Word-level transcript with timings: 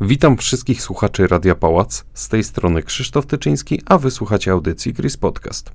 Witam 0.00 0.36
wszystkich 0.36 0.82
słuchaczy 0.82 1.26
Radia 1.26 1.54
Pałac. 1.54 2.04
Z 2.14 2.28
tej 2.28 2.44
strony 2.44 2.82
Krzysztof 2.82 3.26
Tyczyński, 3.26 3.82
a 3.86 3.98
wysłuchacie 3.98 4.52
audycji 4.52 4.94
Chris 4.94 5.16
Podcast. 5.16 5.72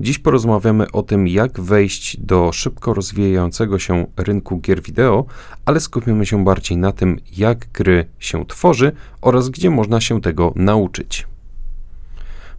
Dziś 0.00 0.18
porozmawiamy 0.18 0.90
o 0.90 1.02
tym, 1.02 1.28
jak 1.28 1.60
wejść 1.60 2.16
do 2.20 2.52
szybko 2.52 2.94
rozwijającego 2.94 3.78
się 3.78 4.06
rynku 4.16 4.60
gier 4.60 4.82
wideo, 4.82 5.24
ale 5.64 5.80
skupimy 5.80 6.26
się 6.26 6.44
bardziej 6.44 6.76
na 6.76 6.92
tym, 6.92 7.20
jak 7.36 7.72
gry 7.72 8.08
się 8.18 8.46
tworzy 8.46 8.92
oraz 9.20 9.48
gdzie 9.48 9.70
można 9.70 10.00
się 10.00 10.20
tego 10.20 10.52
nauczyć. 10.56 11.26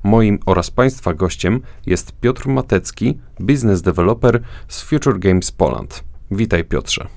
Moim 0.04 0.40
oraz 0.46 0.72
Państwa 0.72 1.14
gościem 1.14 1.62
jest 1.86 2.12
Piotr 2.12 2.48
Matecki, 2.48 3.20
business 3.40 3.82
developer 3.82 4.44
z 4.68 4.82
Future 4.82 5.20
Games 5.20 5.52
Poland. 5.52 6.04
Witaj 6.32 6.64
Piotrze. 6.64 7.08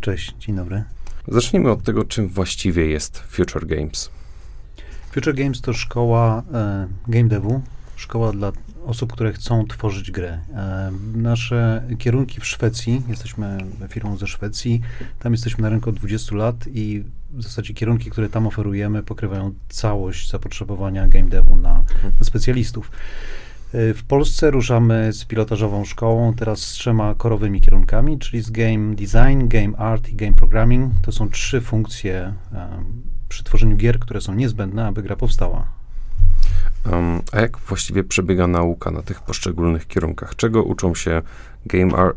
Cześć, 0.00 0.34
dzień 0.38 0.56
dobry. 0.56 0.84
Zacznijmy 1.30 1.70
od 1.70 1.82
tego, 1.82 2.04
czym 2.04 2.28
właściwie 2.28 2.86
jest 2.86 3.18
Future 3.18 3.66
Games. 3.66 4.10
Future 5.12 5.34
Games 5.34 5.60
to 5.60 5.72
szkoła 5.72 6.42
e, 6.52 6.88
game 7.08 7.28
devu, 7.28 7.62
szkoła 7.96 8.32
dla 8.32 8.52
osób, 8.86 9.12
które 9.12 9.32
chcą 9.32 9.66
tworzyć 9.66 10.10
grę. 10.10 10.38
E, 10.54 10.92
nasze 11.14 11.82
kierunki 11.98 12.40
w 12.40 12.46
Szwecji, 12.46 13.02
jesteśmy 13.08 13.58
firmą 13.88 14.16
ze 14.16 14.26
Szwecji, 14.26 14.80
tam 15.18 15.32
jesteśmy 15.32 15.62
na 15.62 15.68
rynku 15.68 15.90
od 15.90 15.96
20 15.96 16.36
lat 16.36 16.56
i 16.72 17.04
w 17.30 17.42
zasadzie 17.42 17.74
kierunki, 17.74 18.10
które 18.10 18.28
tam 18.28 18.46
oferujemy, 18.46 19.02
pokrywają 19.02 19.54
całość 19.68 20.30
zapotrzebowania 20.30 21.08
game 21.08 21.28
devu 21.28 21.56
na, 21.56 21.84
na 22.20 22.24
specjalistów. 22.24 22.90
W 23.72 24.00
Polsce 24.08 24.50
ruszamy 24.50 25.12
z 25.12 25.24
pilotażową 25.24 25.84
szkołą, 25.84 26.34
teraz 26.34 26.60
z 26.60 26.72
trzema 26.72 27.14
korowymi 27.14 27.60
kierunkami, 27.60 28.18
czyli 28.18 28.42
z 28.42 28.50
game 28.50 28.94
design, 28.94 29.48
game 29.48 29.78
art 29.78 30.08
i 30.08 30.14
game 30.14 30.32
programming. 30.32 30.92
To 31.02 31.12
są 31.12 31.30
trzy 31.30 31.60
funkcje 31.60 32.34
przy 33.28 33.44
tworzeniu 33.44 33.76
gier, 33.76 33.98
które 33.98 34.20
są 34.20 34.34
niezbędne, 34.34 34.86
aby 34.86 35.02
gra 35.02 35.16
powstała. 35.16 35.66
Um, 36.92 37.22
a 37.32 37.40
jak 37.40 37.58
właściwie 37.58 38.04
przebiega 38.04 38.46
nauka 38.46 38.90
na 38.90 39.02
tych 39.02 39.22
poszczególnych 39.22 39.86
kierunkach? 39.86 40.36
Czego 40.36 40.62
uczą 40.62 40.94
się 40.94 41.22
game 41.66 41.96
ar- 41.96 42.14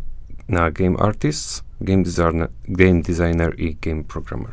na 0.50 0.72
game 0.72 0.98
artists, 1.00 1.64
game 1.82 2.04
designer, 2.04 2.50
game 2.68 3.02
designer 3.02 3.60
i 3.60 3.76
game 3.76 4.04
programmer? 4.04 4.52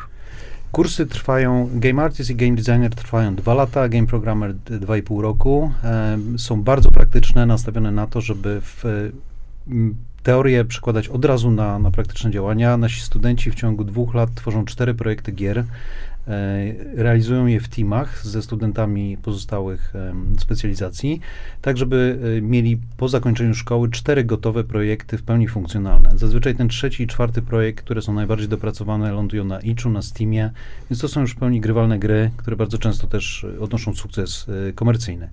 Kursy 0.73 1.07
trwają, 1.07 1.69
Game 1.75 2.03
Artist 2.03 2.31
i 2.31 2.35
Game 2.35 2.57
Designer 2.57 2.95
trwają 2.95 3.35
dwa 3.35 3.55
lata, 3.55 3.89
Game 3.89 4.07
Programmer 4.07 4.55
dwa 4.55 4.97
i 4.97 5.03
pół 5.03 5.23
roku. 5.23 5.73
Są 6.37 6.63
bardzo 6.63 6.91
praktyczne, 6.91 7.47
nastawione 7.47 7.91
na 7.91 8.07
to, 8.07 8.21
żeby 8.21 8.61
w 8.61 8.85
teorię 10.23 10.65
przekładać 10.65 11.09
od 11.09 11.25
razu 11.25 11.51
na, 11.51 11.79
na 11.79 11.91
praktyczne 11.91 12.31
działania. 12.31 12.77
Nasi 12.77 13.01
studenci 13.01 13.51
w 13.51 13.55
ciągu 13.55 13.85
dwóch 13.85 14.15
lat 14.15 14.35
tworzą 14.35 14.65
cztery 14.65 14.95
projekty 14.95 15.33
gier. 15.33 15.65
E, 16.29 16.75
realizują 16.95 17.47
je 17.47 17.61
w 17.61 17.69
teamach 17.69 18.27
ze 18.27 18.43
studentami 18.43 19.17
pozostałych 19.17 19.95
specjalizacji, 20.39 21.21
tak 21.62 21.77
żeby 21.77 22.19
e, 22.39 22.43
mieli 22.43 22.79
po 22.97 23.09
zakończeniu 23.09 23.55
szkoły 23.55 23.91
cztery 23.91 24.25
gotowe 24.25 24.65
projekty 24.65 25.19
w 25.19 25.23
pełni 25.23 25.49
funkcjonalne. 25.49 26.11
Zazwyczaj 26.17 26.55
ten 26.55 26.69
trzeci 26.69 27.03
i 27.03 27.06
czwarty 27.06 27.43
projekt, 27.43 27.84
które 27.84 28.03
są 28.03 28.12
najbardziej 28.12 28.49
dopracowane, 28.49 29.12
lądują 29.12 29.45
na 29.45 29.61
Itchu, 29.61 29.91
na 29.91 30.03
Steamie, 30.03 30.51
więc 30.91 31.01
to 31.01 31.09
są 31.09 31.21
już 31.21 31.33
w 31.33 31.37
pełni 31.37 31.61
grywalne 31.61 31.99
gry, 31.99 32.31
które 32.37 32.56
bardzo 32.56 32.79
często 32.79 33.06
też 33.06 33.45
e, 33.45 33.61
odnoszą 33.61 33.95
sukces 33.95 34.47
komercyjny. 34.75 35.29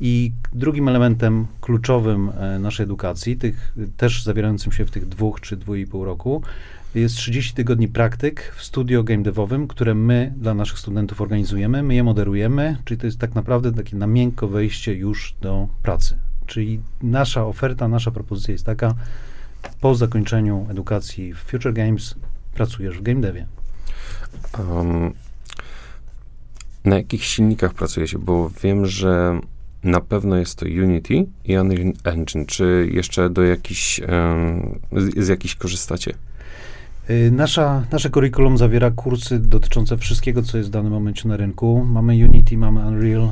I 0.00 0.32
drugim 0.52 0.88
elementem 0.88 1.46
kluczowym 1.60 2.30
naszej 2.60 2.84
edukacji, 2.84 3.36
tych, 3.36 3.74
też 3.96 4.22
zawierającym 4.22 4.72
się 4.72 4.84
w 4.84 4.90
tych 4.90 5.08
dwóch 5.08 5.40
czy 5.40 5.56
dwóch 5.56 5.78
i 5.78 5.86
pół 5.86 6.04
roku, 6.04 6.42
jest 6.94 7.16
30 7.16 7.54
tygodni 7.54 7.88
praktyk 7.88 8.54
w 8.56 8.64
studio 8.64 9.02
game 9.02 9.22
devowym, 9.22 9.68
które 9.68 9.94
my 9.94 10.32
dla 10.36 10.54
naszych 10.54 10.78
studentów 10.78 11.20
organizujemy, 11.20 11.82
my 11.82 11.94
je 11.94 12.04
moderujemy, 12.04 12.76
czyli 12.84 13.00
to 13.00 13.06
jest 13.06 13.18
tak 13.18 13.34
naprawdę 13.34 13.72
takie 13.72 13.96
na 13.96 14.06
miękko 14.06 14.48
wejście 14.48 14.94
już 14.94 15.34
do 15.40 15.68
pracy. 15.82 16.18
Czyli 16.46 16.80
nasza 17.02 17.46
oferta, 17.46 17.88
nasza 17.88 18.10
propozycja 18.10 18.52
jest 18.52 18.66
taka, 18.66 18.94
po 19.80 19.94
zakończeniu 19.94 20.66
edukacji 20.70 21.34
w 21.34 21.38
Future 21.38 21.72
Games 21.72 22.14
pracujesz 22.54 22.98
w 22.98 23.02
game 23.02 23.20
devie. 23.20 23.46
Um, 24.58 25.12
na 26.84 26.96
jakich 26.96 27.24
silnikach 27.24 27.74
pracujecie? 27.74 28.18
Bo 28.18 28.50
wiem, 28.62 28.86
że 28.86 29.40
na 29.84 30.00
pewno 30.00 30.36
jest 30.36 30.58
to 30.58 30.66
Unity 30.66 31.26
i 31.44 31.56
Unreal 31.56 31.92
Engine. 32.04 32.46
Czy 32.46 32.88
jeszcze 32.92 33.30
do 33.30 33.42
jakichś, 33.42 34.00
um, 34.00 34.78
z, 34.92 35.24
z 35.24 35.28
jakichś 35.28 35.54
korzystacie? 35.54 36.14
Y, 37.10 37.30
nasza, 37.30 37.84
nasze 37.92 38.10
curriculum 38.10 38.58
zawiera 38.58 38.90
kursy 38.90 39.38
dotyczące 39.38 39.96
wszystkiego, 39.96 40.42
co 40.42 40.58
jest 40.58 40.70
w 40.70 40.72
danym 40.72 40.92
momencie 40.92 41.28
na 41.28 41.36
rynku. 41.36 41.84
Mamy 41.88 42.12
Unity, 42.12 42.56
mamy 42.56 42.86
Unreal. 42.86 43.22
Y, 43.22 43.28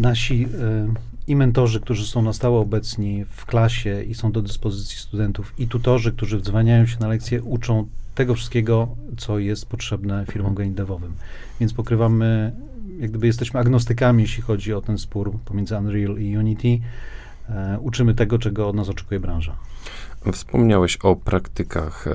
nasi 0.00 0.44
y, 0.44 0.48
i 1.26 1.36
mentorzy, 1.36 1.80
którzy 1.80 2.06
są 2.06 2.22
na 2.22 2.32
stałe 2.32 2.58
obecni 2.58 3.24
w 3.24 3.46
klasie 3.46 4.02
i 4.02 4.14
są 4.14 4.32
do 4.32 4.42
dyspozycji 4.42 4.98
studentów, 4.98 5.54
i 5.58 5.68
tutorzy, 5.68 6.12
którzy 6.12 6.38
wdzwaniają 6.38 6.86
się 6.86 6.96
na 7.00 7.08
lekcje, 7.08 7.42
uczą 7.42 7.86
tego 8.14 8.34
wszystkiego, 8.34 8.88
co 9.16 9.38
jest 9.38 9.66
potrzebne 9.66 10.24
firmom 10.30 10.54
game 10.54 10.70
devowym. 10.70 11.12
Więc 11.60 11.72
pokrywamy, 11.72 12.52
jak 13.00 13.10
gdyby 13.10 13.26
jesteśmy 13.26 13.60
agnostykami, 13.60 14.22
jeśli 14.22 14.42
chodzi 14.42 14.74
o 14.74 14.80
ten 14.80 14.98
spór 14.98 15.38
pomiędzy 15.44 15.76
Unreal 15.76 16.18
i 16.18 16.36
Unity. 16.36 16.78
Uczymy 17.80 18.14
tego, 18.14 18.38
czego 18.38 18.68
od 18.68 18.76
nas 18.76 18.88
oczekuje 18.88 19.20
branża. 19.20 19.56
Wspomniałeś 20.32 20.96
o 20.96 21.16
praktykach 21.16 22.08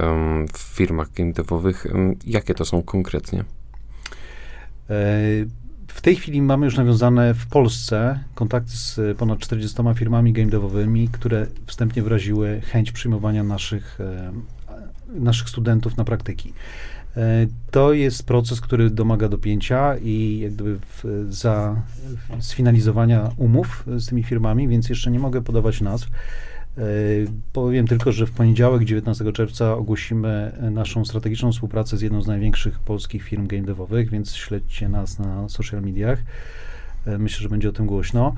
w 0.53 0.59
firmach 0.59 1.11
game 1.11 1.33
devowych. 1.33 1.87
Jakie 2.25 2.53
to 2.53 2.65
są 2.65 2.83
konkretnie? 2.83 3.39
E, 4.89 5.03
w 5.87 6.01
tej 6.01 6.15
chwili 6.15 6.41
mamy 6.41 6.65
już 6.65 6.77
nawiązane 6.77 7.33
w 7.33 7.47
Polsce 7.47 8.19
kontakty 8.35 8.71
z 8.71 9.17
ponad 9.17 9.39
40 9.39 9.77
firmami 9.95 10.33
game 10.33 10.49
devowymi, 10.49 11.09
które 11.11 11.47
wstępnie 11.65 12.03
wyraziły 12.03 12.61
chęć 12.61 12.91
przyjmowania 12.91 13.43
naszych, 13.43 14.01
e, 14.01 14.31
naszych 15.19 15.49
studentów 15.49 15.97
na 15.97 16.03
praktyki. 16.03 16.53
E, 17.17 17.47
to 17.71 17.93
jest 17.93 18.25
proces, 18.25 18.61
który 18.61 18.89
domaga 18.89 19.29
dopięcia 19.29 19.97
i 19.97 20.39
jak 20.39 20.53
gdyby 20.53 20.79
w, 20.79 21.27
za 21.29 21.81
sfinalizowania 22.39 23.31
umów 23.37 23.83
z 23.97 24.07
tymi 24.07 24.23
firmami, 24.23 24.67
więc 24.67 24.89
jeszcze 24.89 25.11
nie 25.11 25.19
mogę 25.19 25.41
podawać 25.41 25.81
nazw. 25.81 26.09
E, 26.77 26.81
powiem 27.53 27.87
tylko, 27.87 28.11
że 28.11 28.25
w 28.25 28.31
poniedziałek, 28.31 28.83
19 28.83 29.31
czerwca, 29.31 29.73
ogłosimy 29.73 30.51
naszą 30.71 31.05
strategiczną 31.05 31.51
współpracę 31.51 31.97
z 31.97 32.01
jedną 32.01 32.21
z 32.21 32.27
największych 32.27 32.79
polskich 32.79 33.23
firm 33.23 33.47
game 33.47 33.63
devowych, 33.63 34.09
więc 34.09 34.35
śledźcie 34.35 34.89
nas 34.89 35.19
na 35.19 35.49
social 35.49 35.81
mediach. 35.81 36.19
E, 37.05 37.17
myślę, 37.17 37.43
że 37.43 37.49
będzie 37.49 37.69
o 37.69 37.71
tym 37.71 37.85
głośno. 37.85 38.35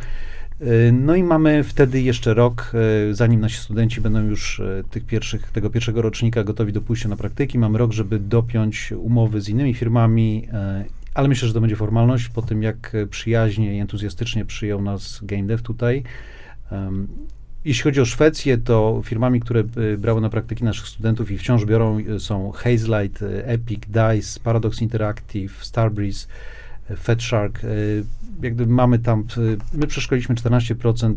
E, 0.61 0.91
no 0.91 1.15
i 1.15 1.23
mamy 1.23 1.63
wtedy 1.63 2.01
jeszcze 2.01 2.33
rok, 2.33 2.71
zanim 3.11 3.39
nasi 3.39 3.57
studenci 3.57 4.01
będą 4.01 4.23
już 4.23 4.61
tych 4.91 5.05
pierwszych, 5.05 5.51
tego 5.51 5.69
pierwszego 5.69 6.01
rocznika 6.01 6.43
gotowi 6.43 6.73
do 6.73 6.81
pójścia 6.81 7.09
na 7.09 7.17
praktyki. 7.17 7.59
Mamy 7.59 7.77
rok, 7.77 7.91
żeby 7.91 8.19
dopiąć 8.19 8.91
umowy 8.91 9.41
z 9.41 9.49
innymi 9.49 9.73
firmami, 9.73 10.47
ale 11.13 11.27
myślę, 11.27 11.47
że 11.47 11.53
to 11.53 11.61
będzie 11.61 11.75
formalność 11.75 12.29
po 12.29 12.41
tym, 12.41 12.63
jak 12.63 12.93
przyjaźnie 13.09 13.77
i 13.77 13.79
entuzjastycznie 13.79 14.45
przyjął 14.45 14.81
nas 14.81 15.19
Game 15.23 15.43
Dev 15.43 15.63
tutaj. 15.63 16.03
Jeśli 17.65 17.83
chodzi 17.83 18.01
o 18.01 18.05
Szwecję, 18.05 18.57
to 18.57 19.01
firmami, 19.03 19.39
które 19.39 19.63
y, 19.77 19.97
brały 19.97 20.21
na 20.21 20.29
praktyki 20.29 20.63
naszych 20.63 20.87
studentów 20.87 21.31
i 21.31 21.37
wciąż 21.37 21.65
biorą 21.65 21.99
y, 21.99 22.19
są 22.19 22.51
Hazelight, 22.51 23.21
y, 23.21 23.45
Epic, 23.45 23.79
DICE, 23.87 24.39
Paradox 24.43 24.81
Interactive, 24.81 25.65
Starbreeze, 25.65 26.27
Fat 26.97 27.23
Shark. 27.23 27.61
Jak 28.41 28.67
mamy 28.67 28.99
tam, 28.99 29.23
my 29.73 29.87
przeszkoliliśmy 29.87 30.35
14% 30.35 31.15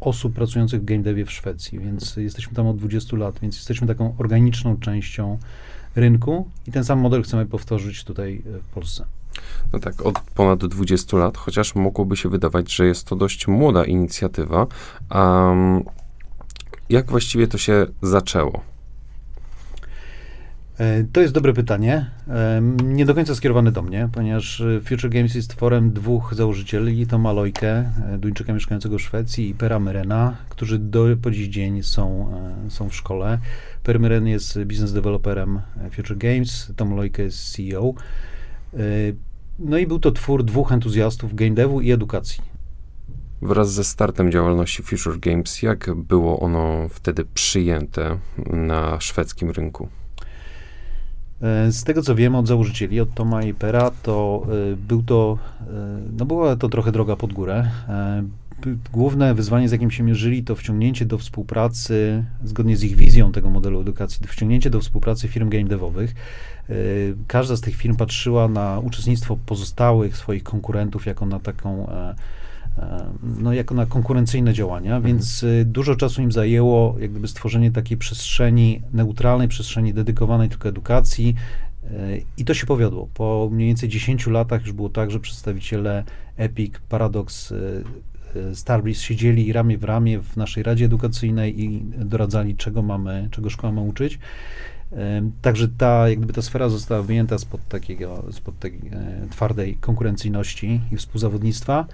osób 0.00 0.34
pracujących 0.34 0.82
w 0.82 0.84
game 0.84 1.02
devie 1.02 1.24
w 1.24 1.32
Szwecji, 1.32 1.78
więc 1.78 2.16
jesteśmy 2.16 2.54
tam 2.54 2.66
od 2.66 2.76
20 2.76 3.16
lat, 3.16 3.38
więc 3.42 3.56
jesteśmy 3.56 3.86
taką 3.86 4.14
organiczną 4.18 4.76
częścią 4.76 5.38
rynku 5.96 6.48
i 6.66 6.72
ten 6.72 6.84
sam 6.84 6.98
model 6.98 7.22
chcemy 7.22 7.46
powtórzyć 7.46 8.04
tutaj 8.04 8.42
w 8.44 8.74
Polsce. 8.74 9.19
No 9.72 9.78
tak, 9.78 10.06
od 10.06 10.20
ponad 10.20 10.66
20 10.66 11.16
lat, 11.16 11.36
chociaż 11.36 11.74
mogłoby 11.74 12.16
się 12.16 12.28
wydawać, 12.28 12.72
że 12.72 12.86
jest 12.86 13.06
to 13.06 13.16
dość 13.16 13.48
młoda 13.48 13.84
inicjatywa. 13.84 14.66
Um, 15.14 15.84
jak 16.88 17.10
właściwie 17.10 17.46
to 17.46 17.58
się 17.58 17.86
zaczęło? 18.02 18.70
E, 20.80 21.04
to 21.12 21.20
jest 21.20 21.34
dobre 21.34 21.52
pytanie. 21.52 22.10
Nie 22.84 23.06
do 23.06 23.14
końca 23.14 23.34
skierowane 23.34 23.72
do 23.72 23.82
mnie, 23.82 24.08
ponieważ 24.12 24.60
e, 24.60 24.80
Future 24.80 25.10
Games 25.10 25.34
jest 25.34 25.50
tworem 25.50 25.92
dwóch 25.92 26.34
założycieli, 26.34 27.06
Toma 27.06 27.32
Lojke, 27.32 27.90
e, 28.12 28.18
Duńczyka 28.18 28.52
mieszkającego 28.52 28.98
w 28.98 29.02
Szwecji 29.02 29.48
i 29.48 29.54
Pera 29.54 29.80
Myrena, 29.80 30.36
którzy 30.48 30.78
do 30.78 31.06
po 31.22 31.30
dziś 31.30 31.48
dzień 31.48 31.82
są, 31.82 32.32
są 32.68 32.88
w 32.88 32.94
szkole. 32.94 33.38
Per 33.82 34.00
Myren 34.00 34.26
jest 34.26 34.58
biznes 34.64 34.92
developerem 34.92 35.60
Future 35.92 36.18
Games, 36.18 36.72
Tom 36.76 36.96
Lojke 36.96 37.22
jest 37.22 37.52
CEO. 37.52 37.94
No 39.58 39.78
i 39.78 39.86
był 39.86 39.98
to 39.98 40.10
twór 40.10 40.44
dwóch 40.44 40.72
entuzjastów 40.72 41.34
game 41.34 41.50
devu 41.50 41.80
i 41.80 41.92
edukacji. 41.92 42.42
Wraz 43.42 43.72
ze 43.72 43.84
startem 43.84 44.32
działalności 44.32 44.82
Future 44.82 45.18
Games, 45.18 45.62
jak 45.62 45.94
było 45.94 46.40
ono 46.40 46.88
wtedy 46.88 47.24
przyjęte 47.34 48.18
na 48.46 49.00
szwedzkim 49.00 49.50
rynku? 49.50 49.88
E, 51.42 51.72
z 51.72 51.84
tego 51.84 52.02
co 52.02 52.14
wiem 52.14 52.34
od 52.34 52.46
założycieli, 52.46 53.00
od 53.00 53.14
Toma 53.14 53.42
i 53.42 53.54
Pera, 53.54 53.90
to 54.02 54.42
e, 54.72 54.76
był 54.76 55.02
to, 55.02 55.38
no 56.18 56.24
była 56.24 56.56
to 56.56 56.68
trochę 56.68 56.92
droga 56.92 57.16
pod 57.16 57.32
górę. 57.32 57.70
Główne 58.92 59.34
wyzwanie, 59.34 59.68
z 59.68 59.72
jakim 59.72 59.90
się 59.90 60.02
mierzyli, 60.02 60.44
to 60.44 60.56
wciągnięcie 60.56 61.06
do 61.06 61.18
współpracy, 61.18 62.24
zgodnie 62.44 62.76
z 62.76 62.84
ich 62.84 62.96
wizją 62.96 63.32
tego 63.32 63.50
modelu 63.50 63.80
edukacji, 63.80 64.26
wciągnięcie 64.26 64.70
do 64.70 64.80
współpracy 64.80 65.28
firm 65.28 65.48
game 65.48 65.64
devowych. 65.64 66.14
Każda 67.26 67.56
z 67.56 67.60
tych 67.60 67.76
firm 67.76 67.96
patrzyła 67.96 68.48
na 68.48 68.78
uczestnictwo 68.78 69.38
pozostałych 69.46 70.16
swoich 70.16 70.42
konkurentów 70.42 71.06
jako 71.06 71.26
na 71.26 71.40
taką 71.40 71.86
no, 73.22 73.52
jako 73.52 73.74
na 73.74 73.86
konkurencyjne 73.86 74.52
działania, 74.52 74.96
mhm. 74.96 75.02
więc 75.02 75.42
y, 75.42 75.64
dużo 75.64 75.96
czasu 75.96 76.22
im 76.22 76.32
zajęło 76.32 76.96
jak 77.00 77.10
gdyby 77.10 77.28
stworzenie 77.28 77.70
takiej 77.70 77.98
przestrzeni, 77.98 78.82
neutralnej 78.92 79.48
przestrzeni 79.48 79.94
dedykowanej 79.94 80.48
tylko 80.48 80.68
edukacji 80.68 81.34
y, 81.84 82.22
i 82.36 82.44
to 82.44 82.54
się 82.54 82.66
powiodło. 82.66 83.08
Po 83.14 83.48
mniej 83.52 83.68
więcej 83.68 83.88
10 83.88 84.26
latach 84.26 84.62
już 84.62 84.72
było 84.72 84.88
tak, 84.88 85.10
że 85.10 85.20
przedstawiciele 85.20 86.04
Epic, 86.36 86.74
Paradox, 86.88 87.52
y, 87.52 87.84
Starbreeze 88.54 89.02
siedzieli 89.02 89.52
ramię 89.52 89.78
w 89.78 89.84
ramię 89.84 90.22
w 90.22 90.36
naszej 90.36 90.62
Radzie 90.62 90.84
Edukacyjnej 90.84 91.60
i 91.60 91.82
doradzali, 91.98 92.56
czego 92.56 92.82
mamy, 92.82 93.28
czego 93.30 93.50
szkoła 93.50 93.72
ma 93.72 93.82
uczyć. 93.82 94.18
Także 95.42 95.68
ta, 95.68 96.08
jakby 96.08 96.32
ta 96.32 96.42
sfera 96.42 96.68
została 96.68 97.02
wyjęta 97.02 97.38
spod 97.38 97.68
takiego, 97.68 98.24
spod 98.30 98.58
tej 98.58 98.80
e, 98.92 99.26
twardej 99.30 99.74
konkurencyjności 99.74 100.80
i 100.92 100.96
współzawodnictwa. 100.96 101.86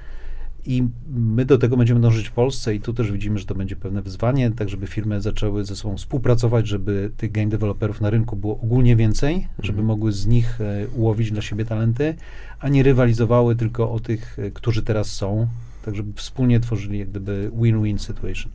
I 0.67 0.89
my 1.09 1.45
do 1.45 1.59
tego 1.59 1.77
będziemy 1.77 2.01
dążyć 2.01 2.29
w 2.29 2.33
Polsce 2.33 2.75
i 2.75 2.81
tu 2.81 2.95
też 2.95 3.13
widzimy, 3.13 3.39
że 3.39 3.47
to 3.47 3.55
będzie 3.55 3.77
pewne 3.77 4.03
wyzwanie, 4.03 4.51
tak 4.51 4.69
żeby 4.69 4.87
firmy 4.87 5.21
zaczęły 5.21 5.65
ze 5.65 5.77
sobą 5.77 5.97
współpracować, 5.97 6.67
żeby 6.67 7.11
tych 7.17 7.33
game 7.33 7.49
developerów 7.49 8.01
na 8.01 8.11
rynku 8.11 8.37
było 8.37 8.61
ogólnie 8.61 8.97
więcej, 8.97 9.35
mhm. 9.35 9.49
żeby 9.59 9.83
mogły 9.83 10.13
z 10.13 10.27
nich 10.27 10.61
e, 10.61 10.89
ułowić 10.89 11.31
dla 11.31 11.43
siebie 11.43 11.65
talenty, 11.65 12.15
a 12.61 12.69
nie 12.69 12.83
rywalizowały 12.83 13.57
tylko 13.57 13.93
o 13.93 14.01
tych, 14.01 14.39
e, 14.39 14.51
którzy 14.51 14.83
teraz 14.83 15.13
są, 15.13 15.47
tak 15.87 15.97
żeby 15.97 16.13
wspólnie 16.13 16.61
tworzyli 16.61 16.99
jak 16.99 17.11
gdyby 17.11 17.51
win-win 17.55 17.99
situation. 17.99 18.53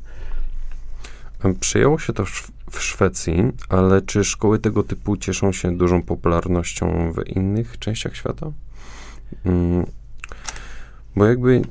Przyjęło 1.60 2.00
się 2.00 2.14
to 2.14 2.26
w 2.72 2.80
Szwecji, 2.80 3.44
ale 3.70 4.02
czy 4.02 4.24
szkoły 4.24 4.60
tego 4.60 4.84
typu 4.84 5.18
cieszą 5.18 5.52
się 5.52 5.78
dużą 5.78 6.02
popularnością 6.02 7.14
w 7.14 7.28
innych 7.28 7.80
częściach 7.80 8.16
świata? 8.16 8.52
Mm, 9.46 9.86
bo 11.16 11.26
jakby 11.26 11.62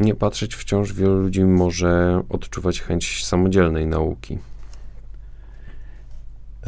nie 0.00 0.14
patrzeć 0.14 0.54
wciąż 0.54 0.92
wielu 0.92 1.22
ludzi 1.22 1.44
może 1.44 2.22
odczuwać 2.28 2.80
chęć 2.80 3.24
samodzielnej 3.24 3.86
nauki. 3.86 4.38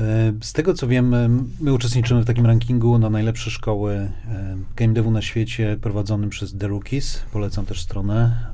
E, 0.00 0.32
z 0.40 0.52
tego 0.52 0.74
co 0.74 0.88
wiem, 0.88 1.14
my 1.60 1.72
uczestniczymy 1.72 2.22
w 2.22 2.26
takim 2.26 2.46
rankingu 2.46 2.98
na 2.98 3.10
najlepsze 3.10 3.50
szkoły 3.50 3.94
e, 3.94 4.56
game 4.76 4.92
devu 4.92 5.10
na 5.10 5.22
świecie 5.22 5.78
prowadzonym 5.80 6.30
przez 6.30 6.58
The 6.58 6.68
Rookies. 6.68 7.22
Polecam 7.32 7.66
też 7.66 7.80
stronę. 7.80 8.50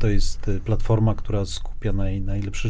To 0.00 0.08
jest 0.08 0.48
e, 0.48 0.60
platforma, 0.60 1.14
która 1.14 1.44
skupia 1.44 1.92
naj, 1.92 2.20
najlepsze 2.20 2.68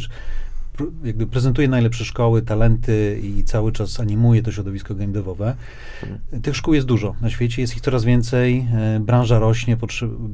jakby 1.03 1.27
prezentuje 1.27 1.67
najlepsze 1.67 2.05
szkoły, 2.05 2.41
talenty 2.41 3.19
i 3.23 3.43
cały 3.43 3.71
czas 3.71 3.99
animuje 3.99 4.43
to 4.43 4.51
środowisko 4.51 4.95
game 4.95 5.13
devowe. 5.13 5.55
Mhm. 6.03 6.41
Tych 6.41 6.55
szkół 6.55 6.73
jest 6.73 6.87
dużo 6.87 7.15
na 7.21 7.29
świecie, 7.29 7.61
jest 7.61 7.75
ich 7.75 7.81
coraz 7.81 8.03
więcej, 8.03 8.67
e, 8.73 8.99
branża 8.99 9.39
rośnie, 9.39 9.77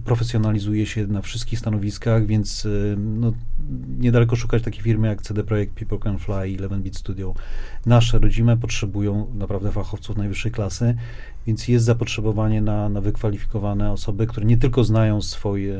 profesjonalizuje 0.05 0.85
się 0.85 1.07
na 1.07 1.21
wszystkich 1.21 1.59
stanowiskach, 1.59 2.25
więc 2.25 2.65
e, 2.65 2.69
no, 2.97 3.33
niedaleko 3.99 4.35
szukać 4.35 4.63
takiej 4.63 4.81
firmy 4.81 5.07
jak 5.07 5.21
CD 5.21 5.43
Projekt, 5.43 5.73
People 5.73 5.99
Can 5.99 6.19
Fly, 6.19 6.57
11-Bit 6.57 6.97
Studio. 6.97 7.33
Nasze 7.85 8.19
rodzime 8.19 8.57
potrzebują 8.57 9.27
naprawdę 9.35 9.71
fachowców 9.71 10.17
najwyższej 10.17 10.51
klasy, 10.51 10.95
więc 11.47 11.67
jest 11.67 11.85
zapotrzebowanie 11.85 12.61
na, 12.61 12.89
na 12.89 13.01
wykwalifikowane 13.01 13.91
osoby, 13.91 14.27
które 14.27 14.45
nie 14.45 14.57
tylko 14.57 14.83
znają 14.83 15.21
swoje, 15.21 15.77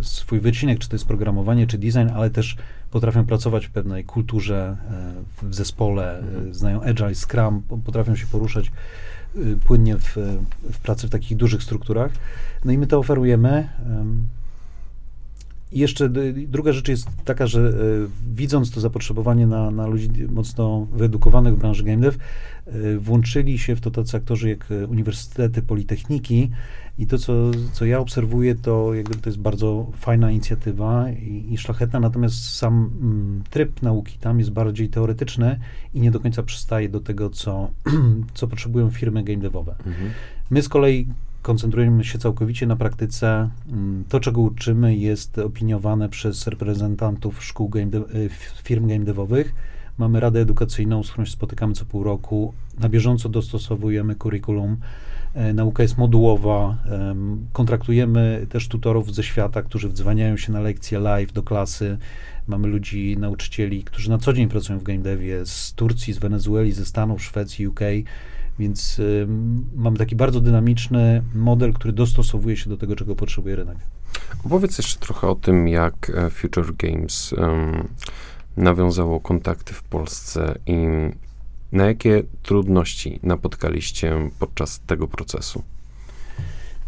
swój 0.00 0.40
wycinek, 0.40 0.78
czy 0.78 0.88
to 0.88 0.94
jest 0.94 1.06
programowanie, 1.06 1.66
czy 1.66 1.78
design, 1.78 2.08
ale 2.14 2.30
też 2.30 2.56
potrafią 2.90 3.26
pracować 3.26 3.66
w 3.66 3.70
pewnej 3.70 4.03
kulturze, 4.06 4.76
e, 5.42 5.46
w 5.46 5.54
zespole, 5.54 6.18
mhm. 6.18 6.54
znają 6.54 6.82
Agile, 6.82 7.14
Scrum, 7.14 7.62
potrafią 7.84 8.16
się 8.16 8.26
poruszać 8.26 8.66
e, 9.36 9.40
płynnie 9.66 9.98
w, 9.98 10.16
w 10.72 10.78
pracy 10.78 11.06
w 11.06 11.10
takich 11.10 11.36
dużych 11.36 11.62
strukturach. 11.62 12.12
No 12.64 12.72
i 12.72 12.78
my 12.78 12.86
to 12.86 12.98
oferujemy. 12.98 13.68
I 15.74 15.78
jeszcze 15.78 16.10
druga 16.48 16.72
rzecz 16.72 16.88
jest 16.88 17.08
taka, 17.24 17.46
że 17.46 17.72
widząc 18.34 18.70
to 18.70 18.80
zapotrzebowanie 18.80 19.46
na, 19.46 19.70
na 19.70 19.86
ludzi 19.86 20.08
mocno 20.28 20.86
wyedukowanych 20.92 21.54
w 21.54 21.58
branży 21.58 21.84
game 21.84 22.00
dev, 22.00 22.18
włączyli 22.98 23.58
się 23.58 23.76
w 23.76 23.80
to 23.80 23.90
tacy 23.90 24.16
aktorzy 24.16 24.48
jak 24.48 24.68
uniwersytety, 24.88 25.62
politechniki, 25.62 26.50
i 26.98 27.06
to, 27.06 27.18
co, 27.18 27.50
co 27.72 27.84
ja 27.84 27.98
obserwuję, 27.98 28.54
to 28.54 28.94
jakby 28.94 29.14
to 29.14 29.28
jest 29.28 29.38
bardzo 29.38 29.90
fajna 29.96 30.30
inicjatywa 30.30 31.10
i, 31.10 31.46
i 31.50 31.58
szlachetna, 31.58 32.00
natomiast 32.00 32.56
sam 32.56 32.90
mm, 33.00 33.42
tryb 33.50 33.82
nauki 33.82 34.18
tam 34.18 34.38
jest 34.38 34.50
bardziej 34.50 34.88
teoretyczny 34.88 35.60
i 35.94 36.00
nie 36.00 36.10
do 36.10 36.20
końca 36.20 36.42
przystaje 36.42 36.88
do 36.88 37.00
tego, 37.00 37.30
co, 37.30 37.70
co 38.34 38.48
potrzebują 38.48 38.90
firmy 38.90 39.24
game 39.24 39.38
devowe. 39.38 39.74
Mhm. 39.86 40.10
My 40.50 40.62
z 40.62 40.68
kolei 40.68 41.06
koncentrujemy 41.44 42.04
się 42.04 42.18
całkowicie 42.18 42.66
na 42.66 42.76
praktyce. 42.76 43.50
Mm, 43.72 44.04
to, 44.08 44.20
czego 44.20 44.40
uczymy, 44.40 44.96
jest 44.96 45.38
opiniowane 45.38 46.08
przez 46.08 46.46
reprezentantów 46.46 47.44
szkół 47.44 47.68
game 47.68 47.86
de, 47.86 47.98
y, 47.98 48.30
firm 48.62 48.88
game 48.88 49.04
devowych. 49.04 49.54
Mamy 49.98 50.20
radę 50.20 50.40
edukacyjną, 50.40 51.02
z 51.02 51.10
którą 51.10 51.24
się 51.24 51.32
spotykamy 51.32 51.74
co 51.74 51.84
pół 51.84 52.04
roku. 52.04 52.54
Na 52.78 52.88
bieżąco 52.88 53.28
dostosowujemy 53.28 54.14
kurikulum 54.14 54.76
E, 55.34 55.52
nauka 55.52 55.82
jest 55.82 55.98
modułowa. 55.98 56.76
Kontraktujemy 57.52 58.46
też 58.48 58.68
tutorów 58.68 59.14
ze 59.14 59.22
świata, 59.22 59.62
którzy 59.62 59.88
wdzwaniają 59.88 60.36
się 60.36 60.52
na 60.52 60.60
lekcje 60.60 60.98
live 60.98 61.32
do 61.32 61.42
klasy. 61.42 61.98
Mamy 62.46 62.68
ludzi, 62.68 63.16
nauczycieli, 63.18 63.84
którzy 63.84 64.10
na 64.10 64.18
co 64.18 64.32
dzień 64.32 64.48
pracują 64.48 64.78
w 64.78 64.82
game 64.82 64.98
devie 64.98 65.46
z 65.46 65.72
Turcji, 65.72 66.12
z 66.12 66.18
Wenezueli, 66.18 66.72
ze 66.72 66.84
Stanów, 66.84 67.22
Szwecji, 67.22 67.68
UK. 67.68 67.80
Więc 68.58 69.00
mamy 69.74 69.98
taki 69.98 70.16
bardzo 70.16 70.40
dynamiczny 70.40 71.22
model, 71.34 71.72
który 71.72 71.92
dostosowuje 71.92 72.56
się 72.56 72.70
do 72.70 72.76
tego, 72.76 72.96
czego 72.96 73.16
potrzebuje 73.16 73.56
rynek. 73.56 73.76
Opowiedz 74.44 74.78
jeszcze 74.78 74.98
trochę 74.98 75.28
o 75.28 75.34
tym, 75.34 75.68
jak 75.68 76.10
e, 76.14 76.30
Future 76.30 76.76
Games 76.76 77.34
nawiązało 78.56 79.20
kontakty 79.20 79.74
w 79.74 79.82
Polsce 79.82 80.58
i 80.66 80.86
na 81.72 81.86
jakie 81.86 82.22
trudności 82.42 83.20
napotkaliście 83.22 84.30
podczas 84.38 84.80
tego 84.80 85.08
procesu? 85.08 85.62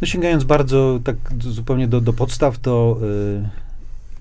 No 0.01 0.07
sięgając 0.07 0.45
bardzo 0.45 1.01
tak 1.05 1.17
zupełnie 1.39 1.89
do, 1.89 2.01
do 2.01 2.13
podstaw, 2.13 2.59
to 2.59 2.99
y, 3.03 3.66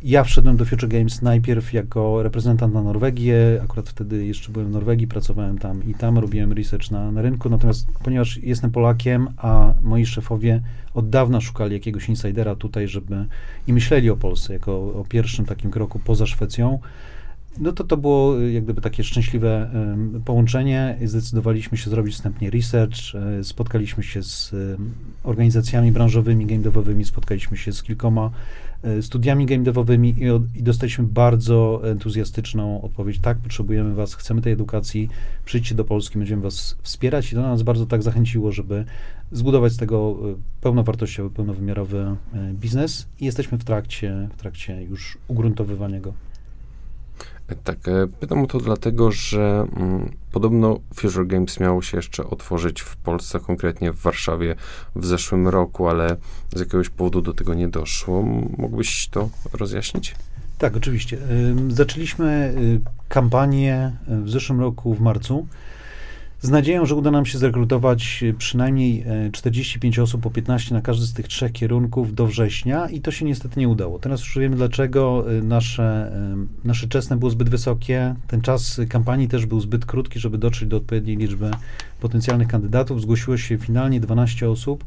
ja 0.05 0.23
wszedłem 0.23 0.57
do 0.57 0.65
Future 0.65 0.89
Games 0.89 1.21
najpierw 1.21 1.73
jako 1.73 2.23
reprezentant 2.23 2.73
na 2.73 2.83
Norwegię, 2.83 3.61
akurat 3.63 3.89
wtedy 3.89 4.25
jeszcze 4.25 4.51
byłem 4.51 4.67
w 4.67 4.71
Norwegii, 4.71 5.07
pracowałem 5.07 5.57
tam 5.57 5.83
i 5.83 5.93
tam 5.93 6.17
robiłem 6.17 6.53
research 6.53 6.91
na, 6.91 7.11
na 7.11 7.21
rynku, 7.21 7.49
natomiast 7.49 7.87
ponieważ 8.03 8.37
jestem 8.37 8.71
Polakiem, 8.71 9.27
a 9.37 9.73
moi 9.81 10.05
szefowie 10.05 10.61
od 10.93 11.09
dawna 11.09 11.41
szukali 11.41 11.73
jakiegoś 11.73 12.09
insidera 12.09 12.55
tutaj, 12.55 12.87
żeby 12.87 13.25
i 13.67 13.73
myśleli 13.73 14.09
o 14.09 14.17
Polsce 14.17 14.53
jako 14.53 14.71
o 14.71 15.05
pierwszym 15.09 15.45
takim 15.45 15.71
kroku 15.71 15.99
poza 15.99 16.25
Szwecją, 16.25 16.79
no 17.57 17.71
to 17.71 17.83
to 17.83 17.97
było 17.97 18.41
y, 18.41 18.51
jak 18.51 18.63
gdyby 18.63 18.81
takie 18.81 19.03
szczęśliwe 19.03 19.69
połączenie. 20.25 20.97
Zdecydowaliśmy 21.05 21.77
się 21.77 21.89
zrobić 21.89 22.15
wstępnie 22.15 22.49
research, 22.49 23.15
e, 23.15 23.43
spotkaliśmy 23.43 24.03
się 24.03 24.23
z 24.23 24.55
organizacjami 25.23 25.91
branżowymi, 25.91 26.45
game 26.45 26.61
devowymi, 26.61 27.05
spotkaliśmy 27.05 27.57
się 27.57 27.73
z 27.73 27.83
kilkoma 27.83 28.31
studiami 29.01 29.45
game 29.45 29.63
devowymi 29.63 30.09
i, 30.09 30.59
i 30.59 30.63
dostaliśmy 30.63 31.03
bardzo 31.03 31.81
entuzjastyczną 31.91 32.81
odpowiedź. 32.81 33.19
Tak, 33.19 33.37
potrzebujemy 33.37 33.95
was, 33.95 34.13
chcemy 34.13 34.41
tej 34.41 34.53
edukacji, 34.53 35.09
przyjdźcie 35.45 35.75
do 35.75 35.85
Polski, 35.85 36.17
będziemy 36.17 36.41
was 36.41 36.77
wspierać 36.81 37.31
i 37.31 37.35
to 37.35 37.41
nas 37.41 37.63
bardzo 37.63 37.85
tak 37.85 38.03
zachęciło, 38.03 38.51
żeby 38.51 38.85
zbudować 39.31 39.73
z 39.73 39.77
tego 39.77 40.17
pełnowartościowy, 40.61 41.29
pełnowymiarowy 41.29 42.15
biznes 42.53 43.07
i 43.19 43.25
jesteśmy 43.25 43.57
w 43.57 43.63
trakcie, 43.63 44.29
w 44.37 44.39
trakcie 44.39 44.83
już 44.83 45.17
ugruntowywania 45.27 45.99
go. 45.99 46.13
Tak, 47.63 47.87
e, 47.87 48.07
pytam 48.19 48.43
o 48.43 48.47
to 48.47 48.59
dlatego, 48.59 49.11
że 49.11 49.67
mm, 49.75 50.11
podobno 50.31 50.79
Future 50.95 51.27
Games 51.27 51.59
miało 51.59 51.81
się 51.81 51.97
jeszcze 51.97 52.29
otworzyć 52.29 52.81
w 52.81 52.95
Polsce, 52.95 53.39
konkretnie 53.39 53.91
w 53.91 54.01
Warszawie 54.01 54.55
w 54.95 55.05
zeszłym 55.05 55.47
roku, 55.47 55.87
ale 55.87 56.17
z 56.55 56.59
jakiegoś 56.59 56.89
powodu 56.89 57.21
do 57.21 57.33
tego 57.33 57.53
nie 57.53 57.67
doszło. 57.67 58.21
Mógłbyś 58.57 59.07
to 59.07 59.29
rozjaśnić? 59.53 60.15
Tak, 60.57 60.75
oczywiście. 60.75 61.17
Zaczęliśmy 61.69 62.53
y, 62.57 62.81
kampanię 63.09 63.91
y, 64.09 64.21
w 64.21 64.29
zeszłym 64.29 64.59
roku 64.59 64.93
w 64.93 65.01
marcu. 65.01 65.47
Z 66.45 66.49
nadzieją, 66.49 66.85
że 66.85 66.95
uda 66.95 67.11
nam 67.11 67.25
się 67.25 67.37
zrekrutować 67.37 68.23
przynajmniej 68.37 69.05
45 69.31 69.99
osób, 69.99 70.21
po 70.21 70.29
15 70.29 70.75
na 70.75 70.81
każdy 70.81 71.05
z 71.05 71.13
tych 71.13 71.27
trzech 71.27 71.51
kierunków 71.51 72.15
do 72.15 72.27
września 72.27 72.89
i 72.89 73.01
to 73.01 73.11
się 73.11 73.25
niestety 73.25 73.59
nie 73.59 73.69
udało. 73.69 73.99
Teraz 73.99 74.19
już 74.19 74.37
wiemy 74.37 74.55
dlaczego. 74.55 75.25
Nasze, 75.43 76.11
nasze 76.63 76.87
czesne 76.87 77.17
było 77.17 77.31
zbyt 77.31 77.49
wysokie, 77.49 78.15
ten 78.27 78.41
czas 78.41 78.81
kampanii 78.89 79.27
też 79.27 79.45
był 79.45 79.59
zbyt 79.59 79.85
krótki, 79.85 80.19
żeby 80.19 80.37
dotrzeć 80.37 80.69
do 80.69 80.77
odpowiedniej 80.77 81.17
liczby 81.17 81.51
potencjalnych 81.99 82.47
kandydatów. 82.47 83.01
Zgłosiło 83.01 83.37
się 83.37 83.57
finalnie 83.57 83.99
12 83.99 84.49
osób. 84.49 84.83